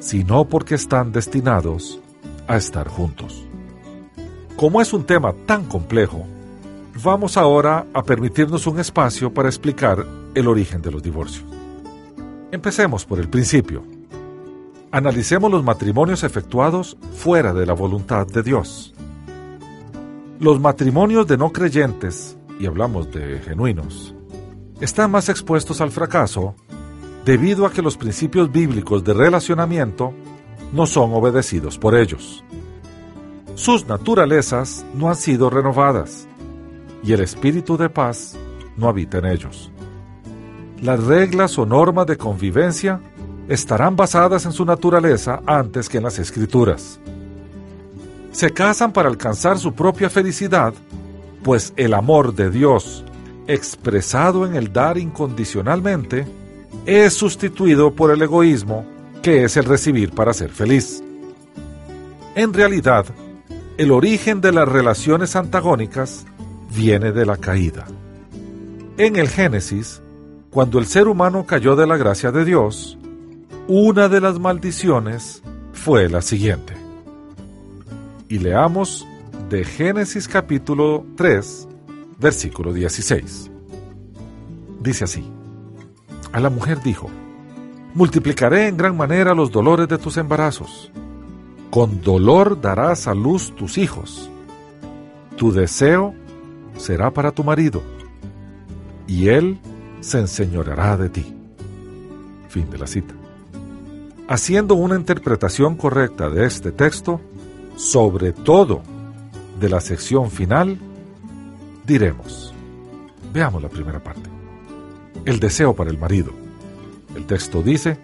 [0.00, 2.00] sino porque están destinados
[2.48, 3.46] a estar juntos.
[4.56, 6.26] Como es un tema tan complejo,
[7.02, 10.04] vamos ahora a permitirnos un espacio para explicar
[10.34, 11.44] el origen de los divorcios.
[12.50, 13.93] Empecemos por el principio.
[14.94, 18.94] Analicemos los matrimonios efectuados fuera de la voluntad de Dios.
[20.38, 24.14] Los matrimonios de no creyentes, y hablamos de genuinos,
[24.80, 26.54] están más expuestos al fracaso
[27.24, 30.14] debido a que los principios bíblicos de relacionamiento
[30.72, 32.44] no son obedecidos por ellos.
[33.56, 36.28] Sus naturalezas no han sido renovadas
[37.02, 38.38] y el espíritu de paz
[38.76, 39.72] no habita en ellos.
[40.80, 43.00] las reglas o normas de convivencia
[43.48, 46.98] estarán basadas en su naturaleza antes que en las escrituras.
[48.32, 50.74] Se casan para alcanzar su propia felicidad,
[51.42, 53.04] pues el amor de Dios,
[53.46, 56.26] expresado en el dar incondicionalmente,
[56.86, 58.84] es sustituido por el egoísmo,
[59.22, 61.02] que es el recibir para ser feliz.
[62.34, 63.06] En realidad,
[63.76, 66.26] el origen de las relaciones antagónicas
[66.74, 67.86] viene de la caída.
[68.96, 70.02] En el Génesis,
[70.50, 72.98] cuando el ser humano cayó de la gracia de Dios,
[73.66, 75.42] una de las maldiciones
[75.72, 76.74] fue la siguiente.
[78.28, 79.06] Y leamos
[79.48, 81.68] de Génesis capítulo 3,
[82.18, 83.50] versículo 16.
[84.80, 85.24] Dice así,
[86.32, 87.08] a la mujer dijo,
[87.94, 90.90] multiplicaré en gran manera los dolores de tus embarazos,
[91.70, 94.28] con dolor darás a luz tus hijos,
[95.36, 96.14] tu deseo
[96.76, 97.82] será para tu marido,
[99.06, 99.58] y él
[100.00, 101.34] se enseñoreará de ti.
[102.48, 103.14] Fin de la cita.
[104.26, 107.20] Haciendo una interpretación correcta de este texto,
[107.76, 108.82] sobre todo
[109.60, 110.78] de la sección final,
[111.86, 112.54] diremos,
[113.34, 114.30] veamos la primera parte,
[115.26, 116.32] el deseo para el marido.
[117.14, 117.98] El texto dice,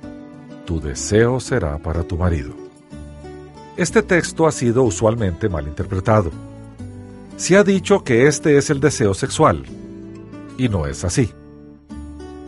[0.67, 2.53] tu deseo será para tu marido.
[3.79, 6.31] Este texto ha sido usualmente mal interpretado.
[7.39, 9.65] Se ha dicho que este es el deseo sexual,
[10.59, 11.33] y no es así.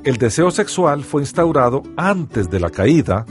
[0.05, 3.25] El deseo sexual fue instaurado antes de la caída,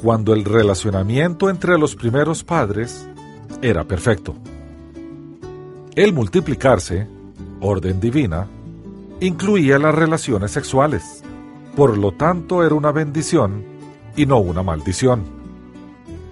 [0.00, 3.08] cuando el relacionamiento entre los primeros padres
[3.60, 4.36] era perfecto.
[5.96, 7.08] El multiplicarse,
[7.60, 8.46] orden divina,
[9.20, 11.24] incluía las relaciones sexuales,
[11.74, 13.64] por lo tanto era una bendición
[14.16, 15.24] y no una maldición.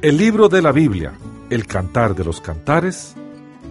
[0.01, 1.15] El libro de la Biblia,
[1.51, 3.17] el Cantar de los Cantares,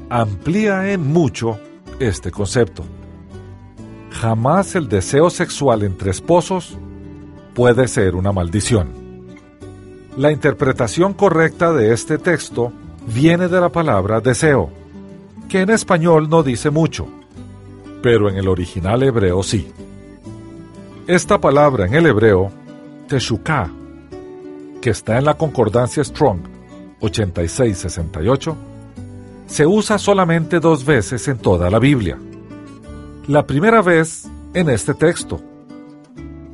[0.09, 1.57] amplía en mucho
[1.99, 2.83] este concepto.
[4.11, 6.77] Jamás el deseo sexual entre esposos
[7.53, 9.04] puede ser una maldición.
[10.17, 12.71] La interpretación correcta de este texto
[13.13, 14.69] viene de la palabra deseo,
[15.49, 17.05] que en español no dice mucho,
[18.01, 19.67] pero en el original hebreo sí.
[21.05, 22.49] Esta palabra en el hebreo,
[23.09, 23.69] teshuká,
[24.81, 26.39] que está en la concordancia Strong
[27.01, 28.55] 8668,
[29.47, 32.17] se usa solamente dos veces en toda la Biblia.
[33.27, 35.41] La primera vez en este texto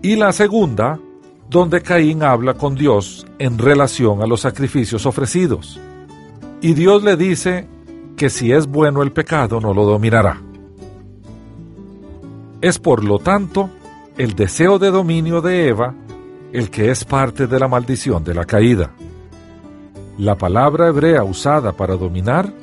[0.02, 1.00] y la segunda
[1.52, 5.82] donde Caín habla con Dios en relación a los sacrificios ofrecidos.
[6.62, 7.68] Y Dios le dice
[8.16, 10.42] que si es bueno el pecado no lo dominará.
[12.62, 13.70] Es por lo tanto
[14.18, 15.94] el deseo de dominio de Eva
[16.54, 18.92] el que es parte de la maldición de la caída.
[20.18, 22.54] La palabra hebrea usada para dominar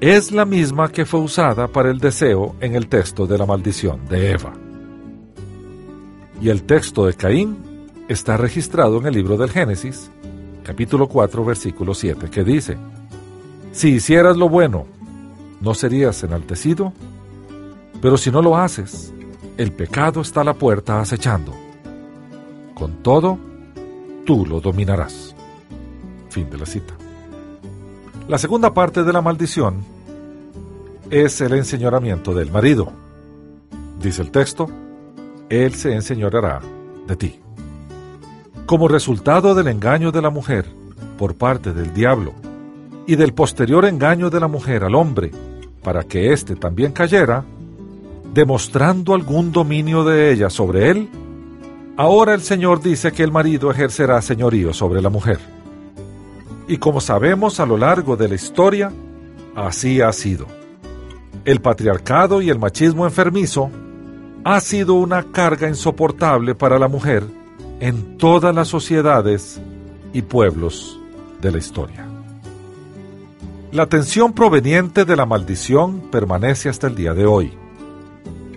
[0.00, 4.06] es la misma que fue usada para el deseo en el texto de la maldición
[4.10, 4.52] de Eva.
[6.42, 7.69] Y el texto de Caín
[8.10, 10.10] está registrado en el libro del Génesis,
[10.64, 12.76] capítulo 4, versículo 7, que dice,
[13.70, 14.86] Si hicieras lo bueno,
[15.60, 16.92] no serías enaltecido,
[18.02, 19.14] pero si no lo haces,
[19.56, 21.54] el pecado está a la puerta acechando.
[22.74, 23.38] Con todo,
[24.26, 25.36] tú lo dominarás.
[26.30, 26.94] Fin de la cita.
[28.26, 29.84] La segunda parte de la maldición
[31.10, 32.90] es el enseñoramiento del marido.
[34.02, 34.68] Dice el texto,
[35.48, 36.60] Él se enseñoreará
[37.06, 37.40] de ti.
[38.70, 40.64] Como resultado del engaño de la mujer
[41.18, 42.34] por parte del diablo
[43.04, 45.32] y del posterior engaño de la mujer al hombre
[45.82, 47.44] para que éste también cayera,
[48.32, 51.08] demostrando algún dominio de ella sobre él,
[51.96, 55.40] ahora el Señor dice que el marido ejercerá señorío sobre la mujer.
[56.68, 58.92] Y como sabemos a lo largo de la historia,
[59.56, 60.46] así ha sido.
[61.44, 63.68] El patriarcado y el machismo enfermizo
[64.44, 67.39] ha sido una carga insoportable para la mujer
[67.80, 69.60] en todas las sociedades
[70.12, 71.00] y pueblos
[71.40, 72.06] de la historia.
[73.72, 77.52] La tensión proveniente de la maldición permanece hasta el día de hoy.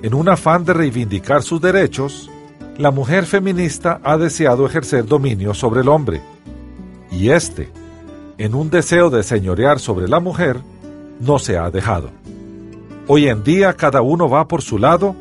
[0.02, 2.30] En un afán de reivindicar sus derechos,
[2.78, 6.22] la mujer feminista ha deseado ejercer dominio sobre el hombre,
[7.12, 7.70] y éste,
[8.38, 10.60] en un deseo de señorear sobre la mujer,
[11.22, 12.10] no se ha dejado.
[13.08, 15.16] Hoy en día cada uno va por su lado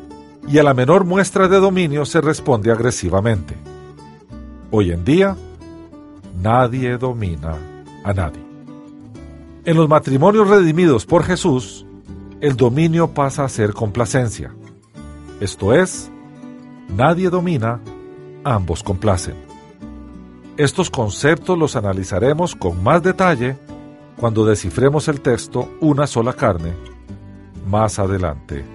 [0.47, 3.55] y a la menor muestra de dominio se responde agresivamente.
[4.75, 5.37] Hoy en día,
[6.41, 7.59] nadie domina
[8.03, 8.41] a nadie.
[9.65, 11.85] En los matrimonios redimidos por Jesús,
[12.41, 14.51] el dominio pasa a ser complacencia.
[15.39, 16.09] Esto es,
[16.89, 17.81] nadie domina,
[18.43, 19.35] ambos complacen.
[20.57, 23.55] Estos conceptos los analizaremos con más detalle
[24.17, 26.73] cuando descifremos el texto Una sola carne
[27.69, 28.65] más adelante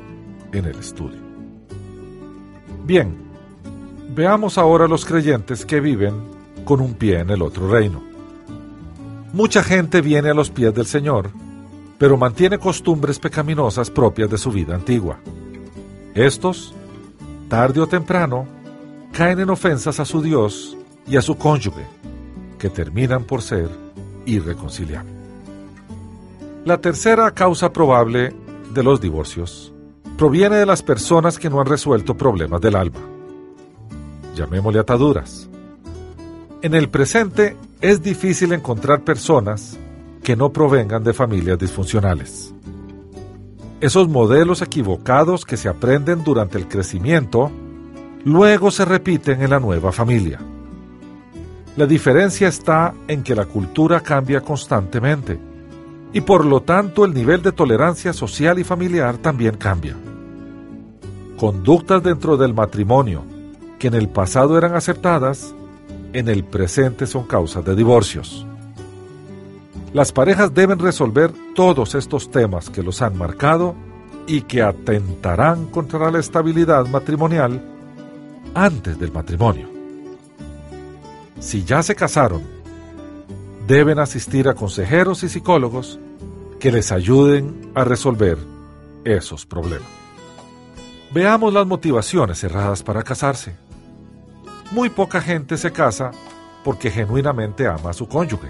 [0.52, 1.18] en el estudio.
[2.84, 3.27] Bien,
[4.08, 6.14] veamos ahora los creyentes que viven
[6.64, 8.02] con un pie en el otro reino.
[9.32, 11.30] Mucha gente viene a los pies del Señor,
[11.98, 15.18] pero mantiene costumbres pecaminosas propias de su vida antigua.
[16.14, 16.74] Estos,
[17.48, 18.46] tarde o temprano,
[19.12, 21.86] caen en ofensas a su Dios y a su cónyuge,
[22.58, 23.68] que terminan por ser
[24.26, 25.14] irreconciliables.
[26.64, 28.34] La tercera causa probable
[28.72, 29.72] de los divorcios
[30.16, 33.17] proviene de las personas que no han resuelto problemas del alma.
[34.38, 35.48] Llamémosle ataduras.
[36.62, 39.76] En el presente es difícil encontrar personas
[40.22, 42.54] que no provengan de familias disfuncionales.
[43.80, 47.50] Esos modelos equivocados que se aprenden durante el crecimiento
[48.24, 50.38] luego se repiten en la nueva familia.
[51.76, 55.36] La diferencia está en que la cultura cambia constantemente
[56.12, 59.96] y por lo tanto el nivel de tolerancia social y familiar también cambia.
[61.36, 63.37] Conductas dentro del matrimonio
[63.78, 65.54] que en el pasado eran aceptadas,
[66.12, 68.46] en el presente son causas de divorcios.
[69.92, 73.74] Las parejas deben resolver todos estos temas que los han marcado
[74.26, 77.62] y que atentarán contra la estabilidad matrimonial
[78.54, 79.68] antes del matrimonio.
[81.40, 82.42] Si ya se casaron,
[83.66, 85.98] deben asistir a consejeros y psicólogos
[86.58, 88.36] que les ayuden a resolver
[89.04, 89.88] esos problemas.
[91.12, 93.67] Veamos las motivaciones erradas para casarse.
[94.70, 96.10] Muy poca gente se casa
[96.62, 98.48] porque genuinamente ama a su cónyuge,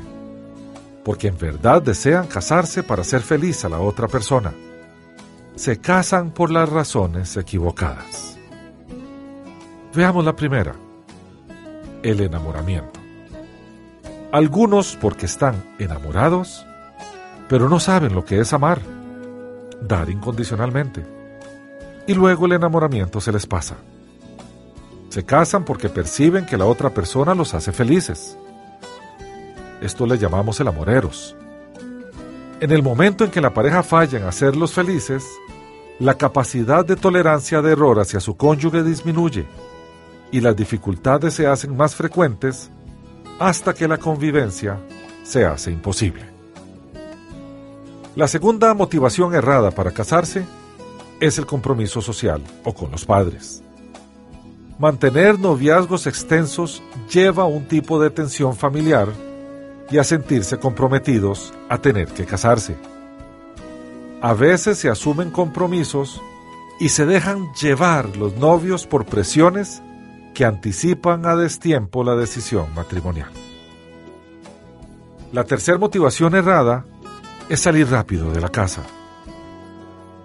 [1.04, 4.52] porque en verdad desean casarse para ser feliz a la otra persona.
[5.54, 8.36] Se casan por las razones equivocadas.
[9.94, 10.74] Veamos la primera,
[12.02, 12.98] el enamoramiento.
[14.32, 16.66] Algunos porque están enamorados,
[17.48, 18.80] pero no saben lo que es amar,
[19.80, 21.06] dar incondicionalmente.
[22.08, 23.76] Y luego el enamoramiento se les pasa.
[25.18, 28.38] Se casan porque perciben que la otra persona los hace felices.
[29.80, 31.34] Esto le llamamos el amoreros.
[32.60, 35.26] En el momento en que la pareja falla en hacerlos felices,
[35.98, 39.44] la capacidad de tolerancia de error hacia su cónyuge disminuye
[40.30, 42.70] y las dificultades se hacen más frecuentes
[43.40, 44.78] hasta que la convivencia
[45.24, 46.26] se hace imposible.
[48.14, 50.46] La segunda motivación errada para casarse
[51.18, 53.64] es el compromiso social o con los padres.
[54.78, 56.80] Mantener noviazgos extensos
[57.12, 59.08] lleva a un tipo de tensión familiar
[59.90, 62.76] y a sentirse comprometidos a tener que casarse.
[64.22, 66.22] A veces se asumen compromisos
[66.78, 69.82] y se dejan llevar los novios por presiones
[70.32, 73.30] que anticipan a destiempo la decisión matrimonial.
[75.32, 76.84] La tercera motivación errada
[77.48, 78.82] es salir rápido de la casa.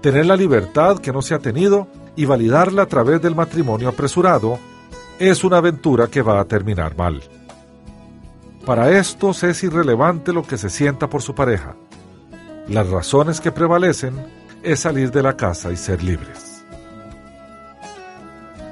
[0.02, 4.60] Tener la libertad que no se ha tenido y validarla a través del matrimonio apresurado
[5.20, 7.22] es una aventura que va a terminar mal.
[8.66, 11.76] Para estos es irrelevante lo que se sienta por su pareja.
[12.68, 14.14] Las razones que prevalecen
[14.64, 16.64] es salir de la casa y ser libres.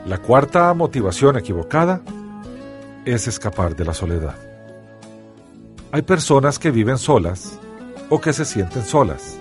[0.05, 2.01] La cuarta motivación equivocada
[3.05, 4.35] es escapar de la soledad.
[5.91, 7.59] Hay personas que viven solas
[8.09, 9.37] o que se sienten solas,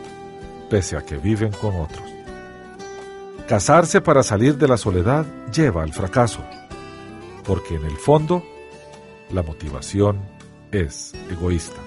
[0.68, 2.19] pese a que viven con otros.
[3.50, 6.38] Casarse para salir de la soledad lleva al fracaso,
[7.44, 8.44] porque en el fondo
[9.32, 10.20] la motivación
[10.70, 11.80] es egoísta.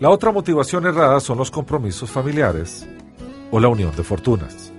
[0.00, 2.86] La otra motivación errada son los compromisos familiares
[3.50, 4.70] o la unión de fortunas.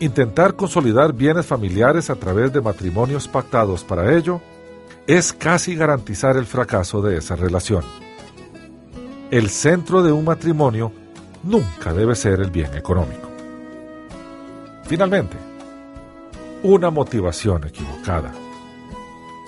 [0.00, 4.42] Intentar consolidar bienes familiares a través de matrimonios pactados para ello
[5.06, 7.84] es casi garantizar el fracaso de esa relación.
[9.30, 10.92] El centro de un matrimonio
[11.42, 13.25] nunca debe ser el bien económico.
[14.86, 15.36] Finalmente,
[16.62, 18.32] una motivación equivocada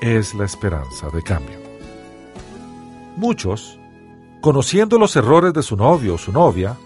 [0.01, 1.59] es la esperanza de cambio.
[3.17, 3.79] Muchos,
[4.41, 6.77] conociendo los errores de su novio o su novia,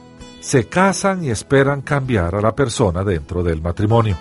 [0.41, 4.17] se casan y esperan cambiar a la persona dentro del matrimonio.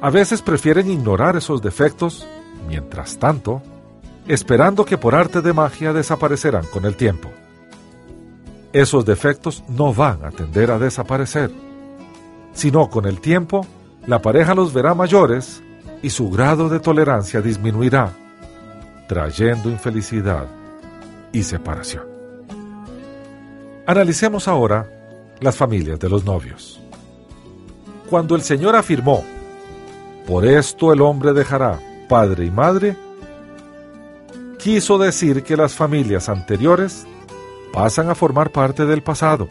[0.00, 2.26] A veces prefieren ignorar esos defectos,
[2.66, 3.60] mientras tanto,
[4.26, 7.30] esperando que por arte de magia desaparecerán con el tiempo.
[8.72, 11.50] Esos defectos no van a tender a desaparecer,
[12.52, 13.66] sino con el tiempo
[14.06, 15.62] la pareja los verá mayores
[16.02, 18.12] y su grado de tolerancia disminuirá,
[19.08, 20.46] trayendo infelicidad
[21.32, 22.04] y separación.
[23.86, 24.88] Analicemos ahora
[25.40, 26.80] las familias de los novios.
[28.10, 29.24] Cuando el Señor afirmó,
[30.26, 32.96] por esto el hombre dejará padre y madre,
[34.58, 37.06] quiso decir que las familias anteriores
[37.72, 39.48] pasan a formar parte del pasado.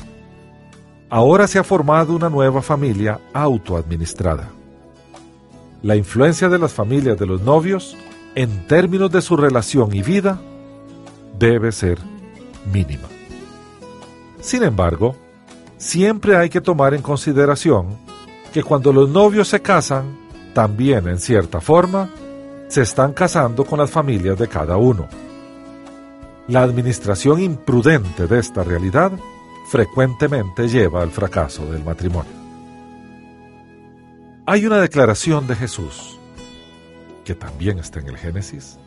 [1.14, 4.50] Ahora se ha formado una nueva familia autoadministrada.
[5.84, 7.98] la influencia de las familias de los novios
[8.36, 10.40] en términos de su relación y vida
[11.38, 11.98] debe ser
[12.72, 13.08] mínima.
[14.40, 15.16] Sin embargo,
[15.78, 17.98] siempre hay que tomar en consideración
[18.54, 20.16] que cuando los novios se casan,
[20.54, 22.10] también en cierta forma,
[22.68, 25.08] se están casando con las familias de cada uno.
[26.48, 29.12] La administración imprudente de esta realidad
[29.72, 32.34] frecuentemente lleva al fracaso del matrimonio.
[34.46, 36.20] Hay una declaración de Jesús,
[37.24, 38.78] que también está en el Génesis,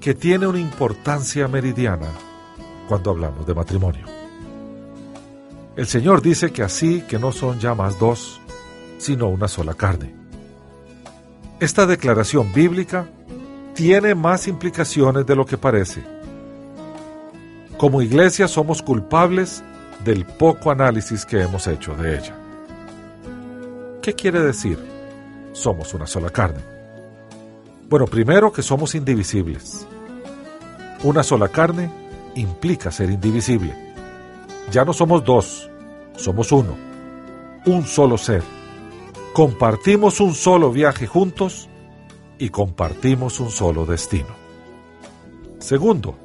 [0.00, 2.08] que tiene una importancia meridiana
[2.88, 4.06] cuando hablamos de matrimonio.
[5.76, 8.40] El Señor dice que así que no son ya más dos,
[8.96, 10.14] sino una sola carne.
[11.60, 13.06] Esta declaración bíblica
[13.74, 16.02] tiene más implicaciones de lo que parece.
[17.76, 19.62] Como iglesia somos culpables
[20.04, 22.36] del poco análisis que hemos hecho de ella.
[24.02, 24.78] ¿Qué quiere decir?
[25.52, 26.60] Somos una sola carne.
[27.88, 29.86] Bueno, primero que somos indivisibles.
[31.02, 31.90] Una sola carne
[32.34, 33.74] implica ser indivisible.
[34.70, 35.68] Ya no somos dos,
[36.16, 36.76] somos uno,
[37.66, 38.42] un solo ser.
[39.32, 41.68] Compartimos un solo viaje juntos
[42.38, 44.34] y compartimos un solo destino.
[45.58, 46.16] Segundo,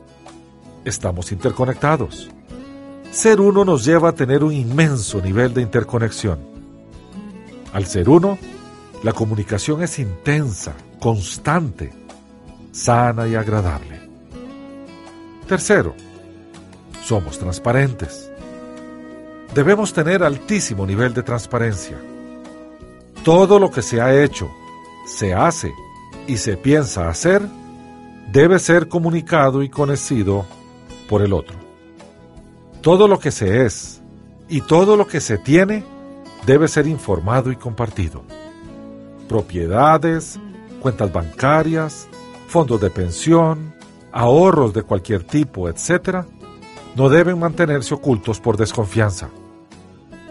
[0.85, 2.29] estamos interconectados.
[3.15, 6.53] Ser uno nos lleva a tener un inmenso nivel de interconexión
[7.71, 8.37] al ser uno,
[9.03, 11.93] la comunicación es intensa, constante,
[12.73, 14.01] sana y agradable.
[15.47, 15.93] Tercero,
[17.03, 18.31] somos transparentes.
[19.53, 21.97] Debemos tener altísimo nivel de transparencia.
[23.23, 24.49] Todo lo que se ha hecho,
[25.05, 25.71] se hace
[26.27, 27.41] y se piensa hacer
[28.31, 30.45] debe ser comunicado y conocido
[31.07, 31.64] por el otro.
[32.85, 33.99] Todo lo que se es
[34.47, 35.83] y todo lo que se tiene
[36.45, 38.21] debe ser informado y compartido.
[39.27, 40.39] Propiedades,
[40.81, 42.07] cuentas bancarias,
[42.47, 43.73] fondos de pensión,
[44.11, 46.25] ahorros de cualquier tipo, etc.,
[46.95, 49.29] no deben mantenerse ocultos por desconfianza.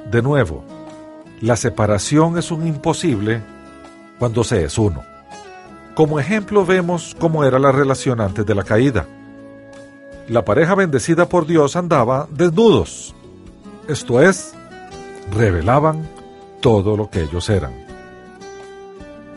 [0.08, 0.62] De nuevo,
[1.40, 3.42] la separación es un imposible
[4.20, 5.02] cuando se es uno.
[5.96, 9.08] Como ejemplo vemos cómo era la relación antes de la caída.
[10.28, 13.14] La pareja bendecida por Dios andaba desnudos,
[13.88, 14.54] esto es,
[15.30, 16.08] revelaban
[16.62, 17.84] todo lo que ellos eran.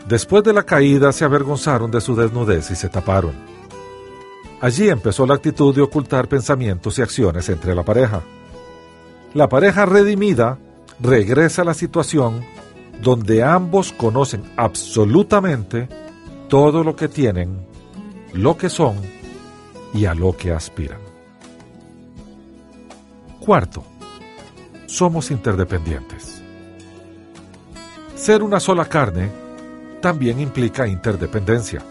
[0.08, 3.32] Después de la caída se avergonzaron de su desnudez y se taparon.
[4.62, 8.22] Allí empezó la actitud de ocultar pensamientos y acciones entre la pareja.
[9.34, 10.58] La pareja redimida
[11.00, 12.42] regresa a la situación
[13.02, 15.86] donde ambos conocen absolutamente
[16.48, 17.66] todo lo que tienen,
[18.32, 19.17] lo que son
[19.94, 21.00] y a lo que aspiran.
[23.40, 23.82] Cuarto,
[24.86, 26.42] somos interdependientes.
[28.14, 29.30] Ser una sola carne
[30.00, 31.82] también implica interdependencia.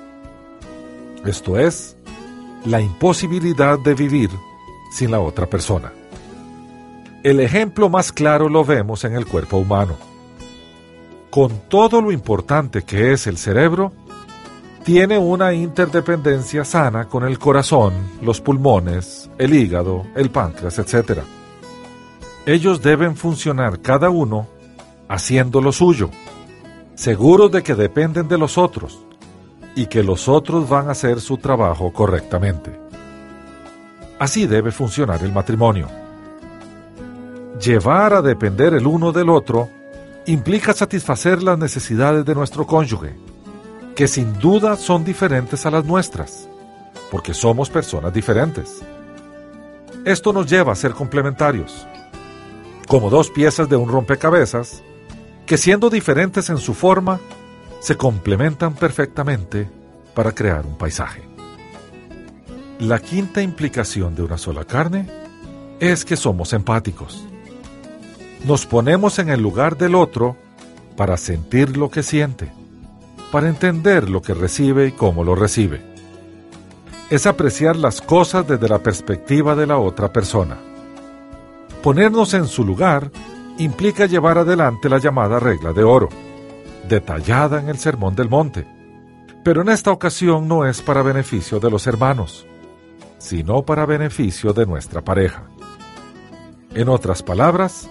[1.25, 1.95] Esto es,
[2.65, 4.29] la imposibilidad de vivir
[4.91, 5.91] sin la otra persona.
[7.23, 9.95] El ejemplo más claro lo vemos en el cuerpo humano.
[11.29, 13.91] Con todo lo importante que es el cerebro,
[14.88, 21.19] tiene una interdependencia sana con el corazón, los pulmones, el hígado, el páncreas, etc
[22.47, 24.47] ellos deben funcionar cada uno
[25.09, 26.09] haciendo lo suyo,
[26.95, 29.03] seguros de que dependen de los otros
[29.76, 32.80] y que los otros van a hacer su trabajo correctamente.
[34.18, 35.89] Así debe funcionar el matrimonio.
[37.61, 39.68] Llevar a depender el uno del otro
[40.26, 43.14] implica satisfacer las necesidades de nuestro cónyuge,
[43.97, 46.47] que sin duda son diferentes a las nuestras,
[47.09, 48.83] porque somos personas diferentes.
[50.05, 51.87] Esto nos lleva a ser complementarios
[52.87, 54.83] como dos piezas de un rompecabezas
[55.47, 57.19] que siendo diferentes en su forma,
[57.79, 59.67] se complementan perfectamente
[60.13, 61.23] para crear un paisaje.
[62.79, 65.07] La quinta implicación de una sola carne
[65.79, 67.25] es que somos empáticos.
[68.45, 70.37] Nos ponemos en el lugar del otro
[70.95, 72.51] para sentir lo que siente,
[73.31, 75.81] para entender lo que recibe y cómo lo recibe.
[77.09, 80.57] Es apreciar las cosas desde la perspectiva de la otra persona.
[81.81, 83.11] Ponernos en su lugar
[83.57, 86.09] implica llevar adelante la llamada regla de oro,
[86.87, 88.67] detallada en el Sermón del Monte,
[89.43, 92.45] pero en esta ocasión no es para beneficio de los hermanos,
[93.17, 95.43] sino para beneficio de nuestra pareja.
[96.73, 97.89] En otras palabras,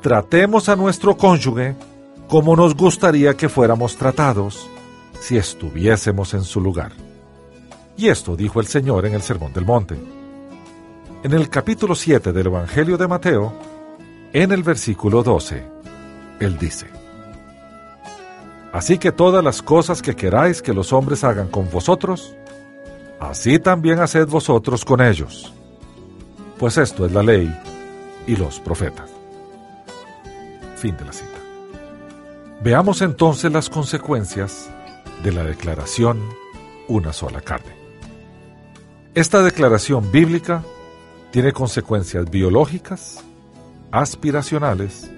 [0.00, 1.76] tratemos a nuestro cónyuge
[2.28, 4.68] como nos gustaría que fuéramos tratados
[5.18, 6.92] si estuviésemos en su lugar.
[7.96, 9.98] Y esto dijo el Señor en el Sermón del Monte.
[11.22, 13.52] En el capítulo 7 del Evangelio de Mateo,
[14.32, 15.64] en el versículo 12,
[16.38, 16.86] Él dice,
[18.72, 22.36] Así que todas las cosas que queráis que los hombres hagan con vosotros,
[23.18, 25.52] así también haced vosotros con ellos.
[26.58, 27.52] Pues esto es la ley
[28.26, 29.10] y los profetas.
[30.76, 31.37] Fin de la cita.
[32.60, 34.68] Veamos entonces las consecuencias
[35.22, 36.18] de la declaración
[36.88, 37.72] una sola carne.
[39.14, 40.64] Esta declaración bíblica
[41.30, 43.22] tiene consecuencias biológicas,
[43.92, 45.08] aspiracionales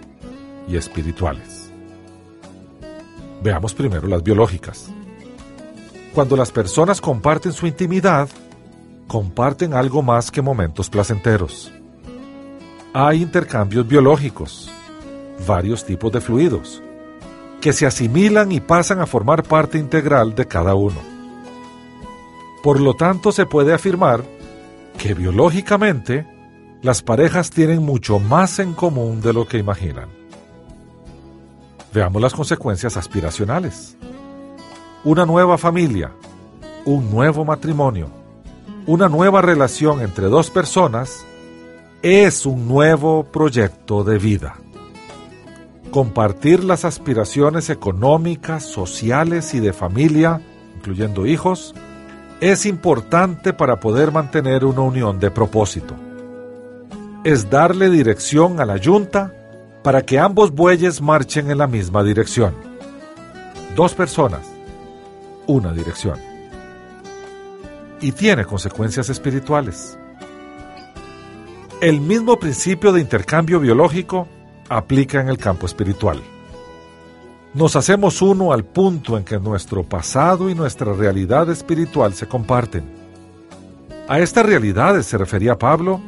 [0.69, 1.71] y espirituales.
[3.43, 4.91] Veamos primero las biológicas.
[6.15, 8.29] Cuando las personas comparten su intimidad,
[9.07, 11.73] comparten algo más que momentos placenteros.
[12.93, 14.71] Hay intercambios biológicos,
[15.47, 16.83] varios tipos de fluidos,
[17.61, 20.99] que se asimilan y pasan a formar parte integral de cada uno.
[22.63, 24.23] Por lo tanto, se puede afirmar
[24.99, 26.27] que biológicamente
[26.83, 30.09] las parejas tienen mucho más en común de lo que imaginan.
[31.93, 33.97] Veamos las consecuencias aspiracionales.
[35.05, 36.13] Una nueva familia,
[36.85, 38.09] un nuevo matrimonio,
[38.87, 41.25] una nueva relación entre dos personas
[42.03, 44.57] es un nuevo proyecto de vida.
[45.91, 50.41] Compartir las aspiraciones económicas, sociales y de familia,
[50.77, 51.75] incluyendo hijos,
[52.41, 55.97] es importante para poder mantener una unión de propósito.
[57.25, 59.35] Es darle dirección a la yunta
[59.83, 62.55] para que ambos bueyes marchen en la misma dirección.
[63.75, 64.47] Dos personas,
[65.49, 66.19] una dirección.
[68.01, 69.99] Y tiene consecuencias espirituales.
[71.81, 74.29] El mismo principio de intercambio biológico
[74.71, 76.23] aplica en el campo espiritual.
[77.53, 82.85] Nos hacemos uno al punto en que nuestro pasado y nuestra realidad espiritual se comparten.
[84.09, 86.01] A estas realidades se refería Pablo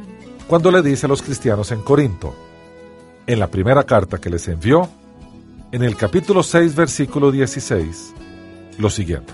[0.47, 2.33] cuando le dice a los cristianos en Corinto,
[3.27, 4.87] en la primera carta que les envió,
[5.73, 8.13] en el capítulo 6, versículo 16,
[8.77, 9.33] lo siguiente.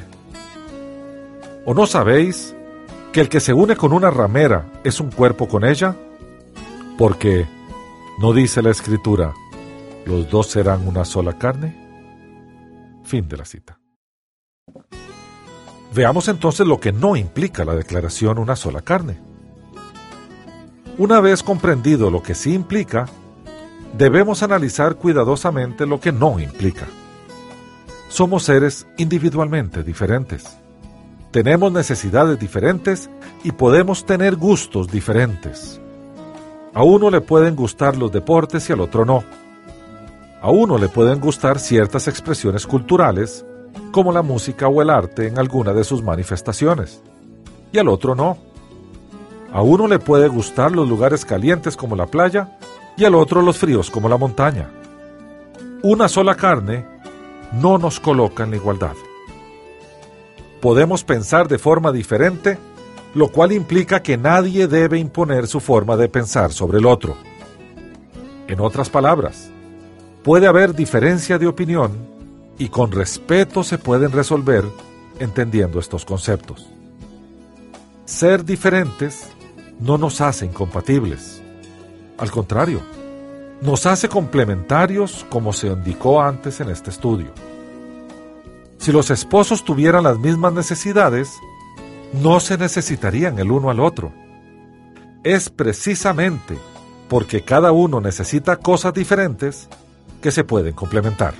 [1.65, 2.55] ¿O no sabéis
[3.11, 5.95] que el que se une con una ramera es un cuerpo con ella?
[6.97, 7.45] Porque
[8.19, 9.33] ¿No dice la escritura,
[10.05, 11.73] los dos serán una sola carne?
[13.05, 13.79] Fin de la cita.
[15.95, 19.21] Veamos entonces lo que no implica la declaración una sola carne.
[20.97, 23.05] Una vez comprendido lo que sí implica,
[23.97, 26.87] debemos analizar cuidadosamente lo que no implica.
[28.09, 30.57] Somos seres individualmente diferentes.
[31.31, 33.09] Tenemos necesidades diferentes
[33.45, 35.79] y podemos tener gustos diferentes.
[36.73, 39.23] A uno le pueden gustar los deportes y al otro no.
[40.41, 43.45] A uno le pueden gustar ciertas expresiones culturales,
[43.91, 47.01] como la música o el arte en alguna de sus manifestaciones,
[47.71, 48.37] y al otro no.
[49.51, 52.57] A uno le puede gustar los lugares calientes como la playa
[52.95, 54.69] y al otro los fríos como la montaña.
[55.81, 56.85] Una sola carne
[57.53, 58.93] no nos coloca en la igualdad.
[60.61, 62.57] Podemos pensar de forma diferente
[63.13, 67.15] lo cual implica que nadie debe imponer su forma de pensar sobre el otro.
[68.47, 69.49] En otras palabras,
[70.23, 71.91] puede haber diferencia de opinión
[72.57, 74.65] y con respeto se pueden resolver
[75.19, 76.67] entendiendo estos conceptos.
[78.05, 79.27] Ser diferentes
[79.79, 81.41] no nos hace incompatibles.
[82.17, 82.81] Al contrario,
[83.61, 87.31] nos hace complementarios como se indicó antes en este estudio.
[88.77, 91.33] Si los esposos tuvieran las mismas necesidades,
[92.13, 94.11] no se necesitarían el uno al otro.
[95.23, 96.57] Es precisamente
[97.07, 99.67] porque cada uno necesita cosas diferentes
[100.21, 101.33] que se pueden complementar.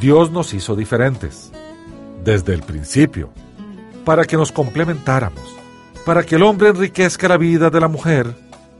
[0.00, 1.50] Dios nos hizo diferentes,
[2.24, 3.30] desde el principio,
[4.04, 5.56] para que nos complementáramos,
[6.06, 8.34] para que el hombre enriquezca la vida de la mujer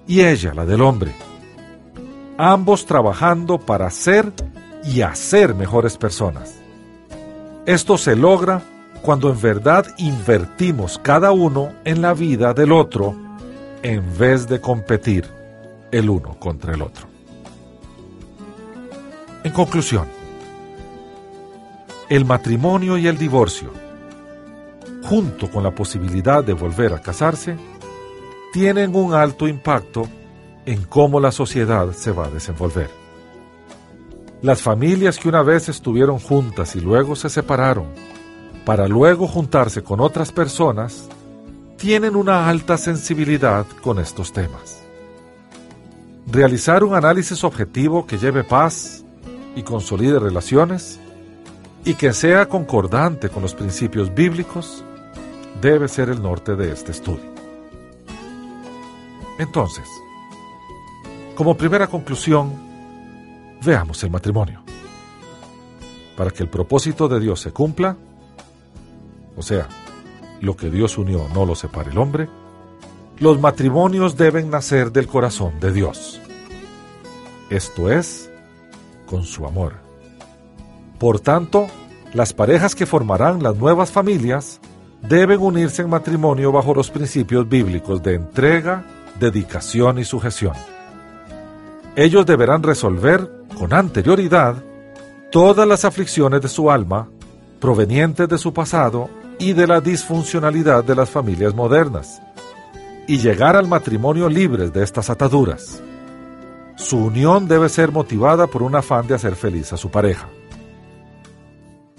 [0.07, 1.15] y ella la del hombre,
[2.39, 4.33] ambos trabajando para ser
[4.85, 6.55] y hacer mejores personas.
[7.67, 8.63] Esto se logra
[9.03, 13.15] cuando en verdad invertimos cada uno en la vida del otro
[13.83, 15.27] en vez de competir
[15.91, 17.07] el uno contra el otro.
[19.45, 20.07] En conclusión,
[22.09, 23.71] el matrimonio y el divorcio,
[25.05, 27.57] junto con la posibilidad de volver a casarse,
[28.53, 30.09] tienen un alto impacto
[30.67, 32.91] en cómo la sociedad se va a desenvolver.
[34.43, 37.87] Las familias que una vez estuvieron juntas y luego se separaron
[38.69, 41.09] para luego juntarse con otras personas,
[41.79, 44.81] tienen una alta sensibilidad con estos temas.
[46.31, 49.03] Realizar un análisis objetivo que lleve paz
[49.57, 51.01] y consolide relaciones
[51.83, 54.85] y que sea concordante con los principios bíblicos
[55.63, 57.33] debe ser el norte de este estudio.
[59.39, 59.89] Entonces,
[61.35, 62.53] como primera conclusión,
[63.65, 64.63] veamos el matrimonio.
[66.19, 67.97] para que el propósito de Dios se cumpla,
[69.39, 69.69] o sea,
[70.41, 72.29] lo que Dios unió no lo separe el hombre,
[73.19, 76.21] los matrimonios deben nacer del corazón de Dios.
[77.49, 78.31] Esto es,
[79.07, 79.75] con su amor.
[80.99, 81.69] Por tanto,
[82.13, 84.61] las parejas que formarán las nuevas familias
[85.03, 88.85] deben unirse en matrimonio bajo los principios bíblicos de entrega,
[89.19, 90.55] dedicación y sujeción.
[91.95, 94.57] Ellos deberán resolver con anterioridad
[95.31, 97.09] todas las aflicciones de su alma
[97.61, 102.21] provenientes de su pasado y de la disfuncionalidad de las familias modernas,
[103.07, 105.83] y llegar al matrimonio libres de estas ataduras.
[106.77, 110.29] Su unión debe ser motivada por un afán de hacer feliz a su pareja.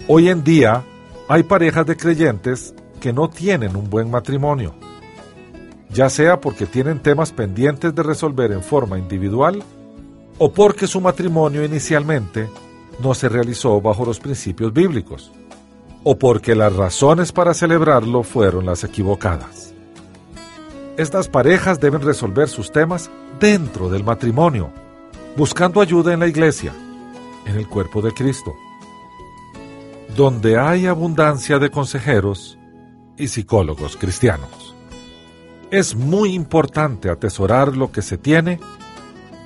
[0.06, 0.82] Hoy en día
[1.28, 4.74] hay parejas de creyentes que no tienen un buen matrimonio,
[5.90, 9.62] ya sea porque tienen temas pendientes de resolver en forma individual
[10.38, 12.48] o porque su matrimonio inicialmente
[13.02, 15.32] no se realizó bajo los principios bíblicos,
[16.02, 19.74] o porque las razones para celebrarlo fueron las equivocadas.
[20.96, 24.70] Estas parejas deben resolver sus temas dentro del matrimonio,
[25.36, 26.72] buscando ayuda en la iglesia,
[27.46, 28.54] en el cuerpo de Cristo,
[30.16, 32.58] donde hay abundancia de consejeros
[33.16, 34.74] y psicólogos cristianos.
[35.70, 38.58] Es muy importante atesorar lo que se tiene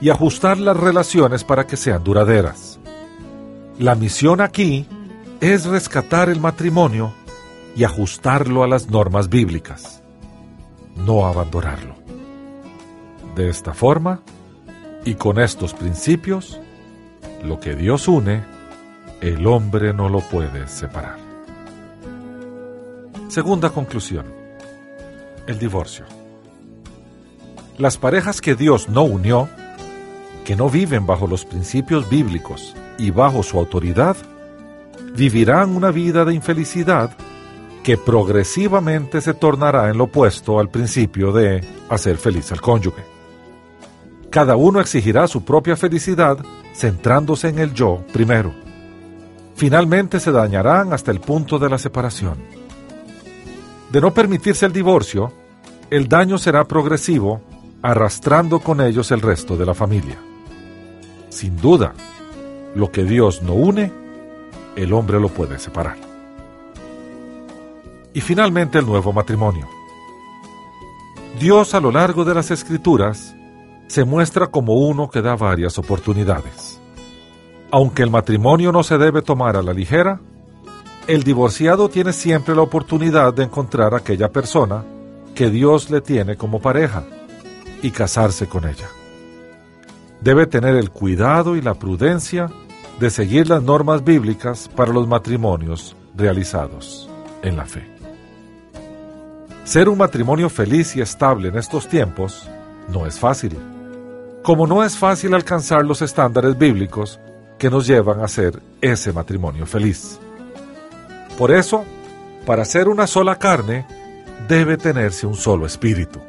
[0.01, 2.79] y ajustar las relaciones para que sean duraderas.
[3.79, 4.87] La misión aquí
[5.41, 7.13] es rescatar el matrimonio
[7.77, 10.03] y ajustarlo a las normas bíblicas,
[10.97, 11.95] no abandonarlo.
[13.35, 14.21] De esta forma,
[15.05, 16.61] y con estos principios,
[17.45, 18.45] lo que Dios une,
[19.21, 21.19] el hombre no lo puede separar.
[23.29, 24.27] Segunda conclusión.
[25.47, 26.05] El divorcio.
[27.77, 29.49] Las parejas que Dios no unió,
[30.45, 34.17] que no viven bajo los principios bíblicos y bajo su autoridad,
[35.15, 37.17] vivirán una vida de infelicidad
[37.83, 43.05] que progresivamente se tornará en lo opuesto al principio de hacer feliz al cónyuge.
[44.31, 46.39] Cada uno exigirá su propia felicidad
[46.75, 48.53] centrándose en el yo primero.
[49.55, 52.39] Finalmente se dañarán hasta el punto de la separación.
[53.93, 55.33] De no permitirse el divorcio,
[55.91, 57.43] el daño será progresivo,
[57.83, 60.19] arrastrando con ellos el resto de la familia.
[61.29, 61.93] Sin duda,
[62.75, 64.04] lo que Dios no une,
[64.77, 65.97] el hombre lo puede separar.
[68.13, 69.69] Y finalmente el nuevo matrimonio.
[71.39, 73.35] Dios a lo largo de las escrituras
[73.89, 76.81] se muestra como uno que da varias oportunidades.
[77.71, 80.21] Aunque el matrimonio no se debe tomar a la ligera,
[81.07, 84.85] el divorciado tiene siempre la oportunidad de encontrar a aquella persona
[85.35, 87.05] que Dios le tiene como pareja
[87.83, 88.89] y casarse con ella.
[90.21, 92.49] Debe tener el cuidado y la prudencia
[92.99, 97.09] de seguir las normas bíblicas para los matrimonios realizados
[97.43, 97.89] en la fe.
[99.65, 102.49] Ser un matrimonio feliz y estable en estos tiempos
[102.89, 103.57] no es fácil,
[104.43, 107.19] como no es fácil alcanzar los estándares bíblicos
[107.59, 110.19] que nos llevan a ser ese matrimonio feliz.
[111.39, 111.85] Por eso,
[112.45, 113.87] para ser una sola carne,
[114.47, 116.21] debe tenerse un solo espíritu,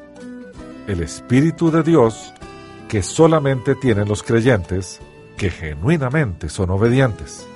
[0.87, 2.33] el Espíritu de Dios
[2.87, 5.01] que solamente tienen los creyentes
[5.37, 7.47] que genuinamente son obedientes.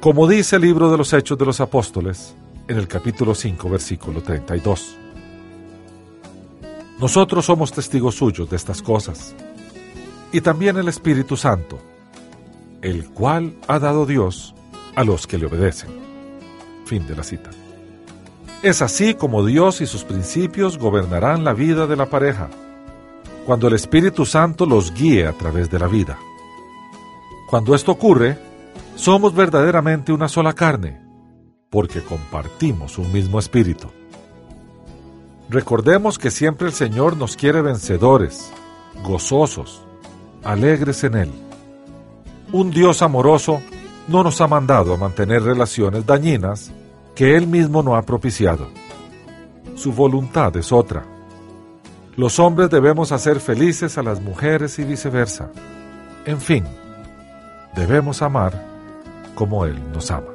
[0.00, 2.34] Como dice el libro de los Hechos de los Apóstoles,
[2.68, 4.96] en el capítulo 5, versículo 32.
[7.00, 9.34] Nosotros somos testigos suyos de estas cosas,
[10.32, 11.78] y también el Espíritu Santo,
[12.80, 14.54] el cual ha dado Dios
[14.94, 15.90] a los que le obedecen.
[16.86, 17.50] Fin de la cita.
[18.62, 22.48] Es así como Dios y sus principios gobernarán la vida de la pareja,
[23.44, 26.18] cuando el Espíritu Santo los guíe a través de la vida.
[27.52, 28.38] Cuando esto ocurre,
[28.96, 31.02] somos verdaderamente una sola carne,
[31.68, 33.88] porque compartimos un mismo espíritu.
[35.50, 38.50] Recordemos que siempre el Señor nos quiere vencedores,
[39.04, 39.82] gozosos,
[40.42, 41.30] alegres en Él.
[42.52, 43.60] Un Dios amoroso
[44.08, 46.72] no nos ha mandado a mantener relaciones dañinas
[47.14, 48.68] que Él mismo no ha propiciado.
[49.74, 51.04] Su voluntad es otra.
[52.16, 55.50] Los hombres debemos hacer felices a las mujeres y viceversa.
[56.24, 56.64] En fin,
[57.74, 58.66] debemos amar
[59.34, 60.32] como Él nos ama.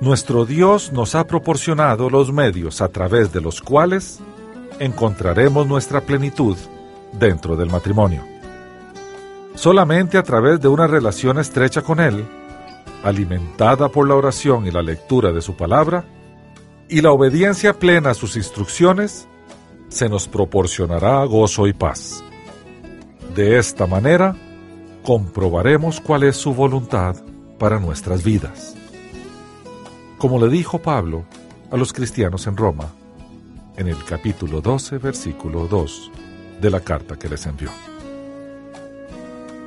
[0.00, 4.20] Nuestro Dios nos ha proporcionado los medios a través de los cuales
[4.80, 6.56] encontraremos nuestra plenitud
[7.12, 8.24] dentro del matrimonio.
[9.54, 12.26] Solamente a través de una relación estrecha con Él,
[13.04, 16.04] alimentada por la oración y la lectura de su palabra,
[16.88, 19.28] y la obediencia plena a sus instrucciones,
[19.88, 22.24] se nos proporcionará gozo y paz.
[23.34, 24.36] De esta manera,
[25.02, 27.16] comprobaremos cuál es su voluntad
[27.58, 28.74] para nuestras vidas.
[30.18, 31.24] Como le dijo Pablo
[31.70, 32.92] a los cristianos en Roma,
[33.76, 36.10] en el capítulo 12, versículo 2
[36.60, 37.70] de la carta que les envió.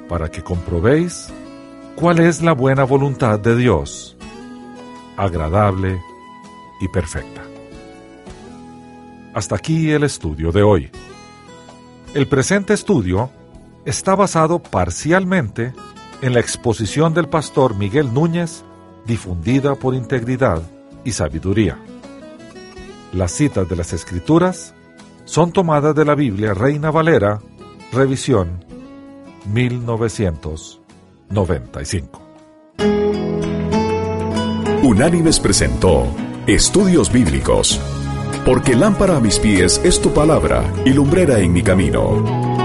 [0.08, 1.34] Para que comprobéis
[1.96, 4.16] cuál es la buena voluntad de Dios,
[5.18, 6.00] agradable
[6.80, 7.42] y perfecta.
[9.34, 10.92] Hasta aquí el estudio de hoy.
[12.14, 13.30] El presente estudio
[13.86, 15.74] está basado parcialmente
[16.22, 18.64] en la exposición del pastor Miguel Núñez
[19.06, 20.64] difundida por integridad
[21.04, 21.78] y sabiduría.
[23.14, 24.74] Las citas de las Escrituras
[25.26, 27.42] son tomadas de la Biblia Reina Valera,
[27.92, 28.64] revisión
[29.52, 32.22] 1995.
[34.84, 36.06] Unánimes presentó
[36.48, 37.82] Estudios Bíblicos,
[38.46, 42.65] porque lámpara a mis pies es tu palabra y lumbrera en mi camino.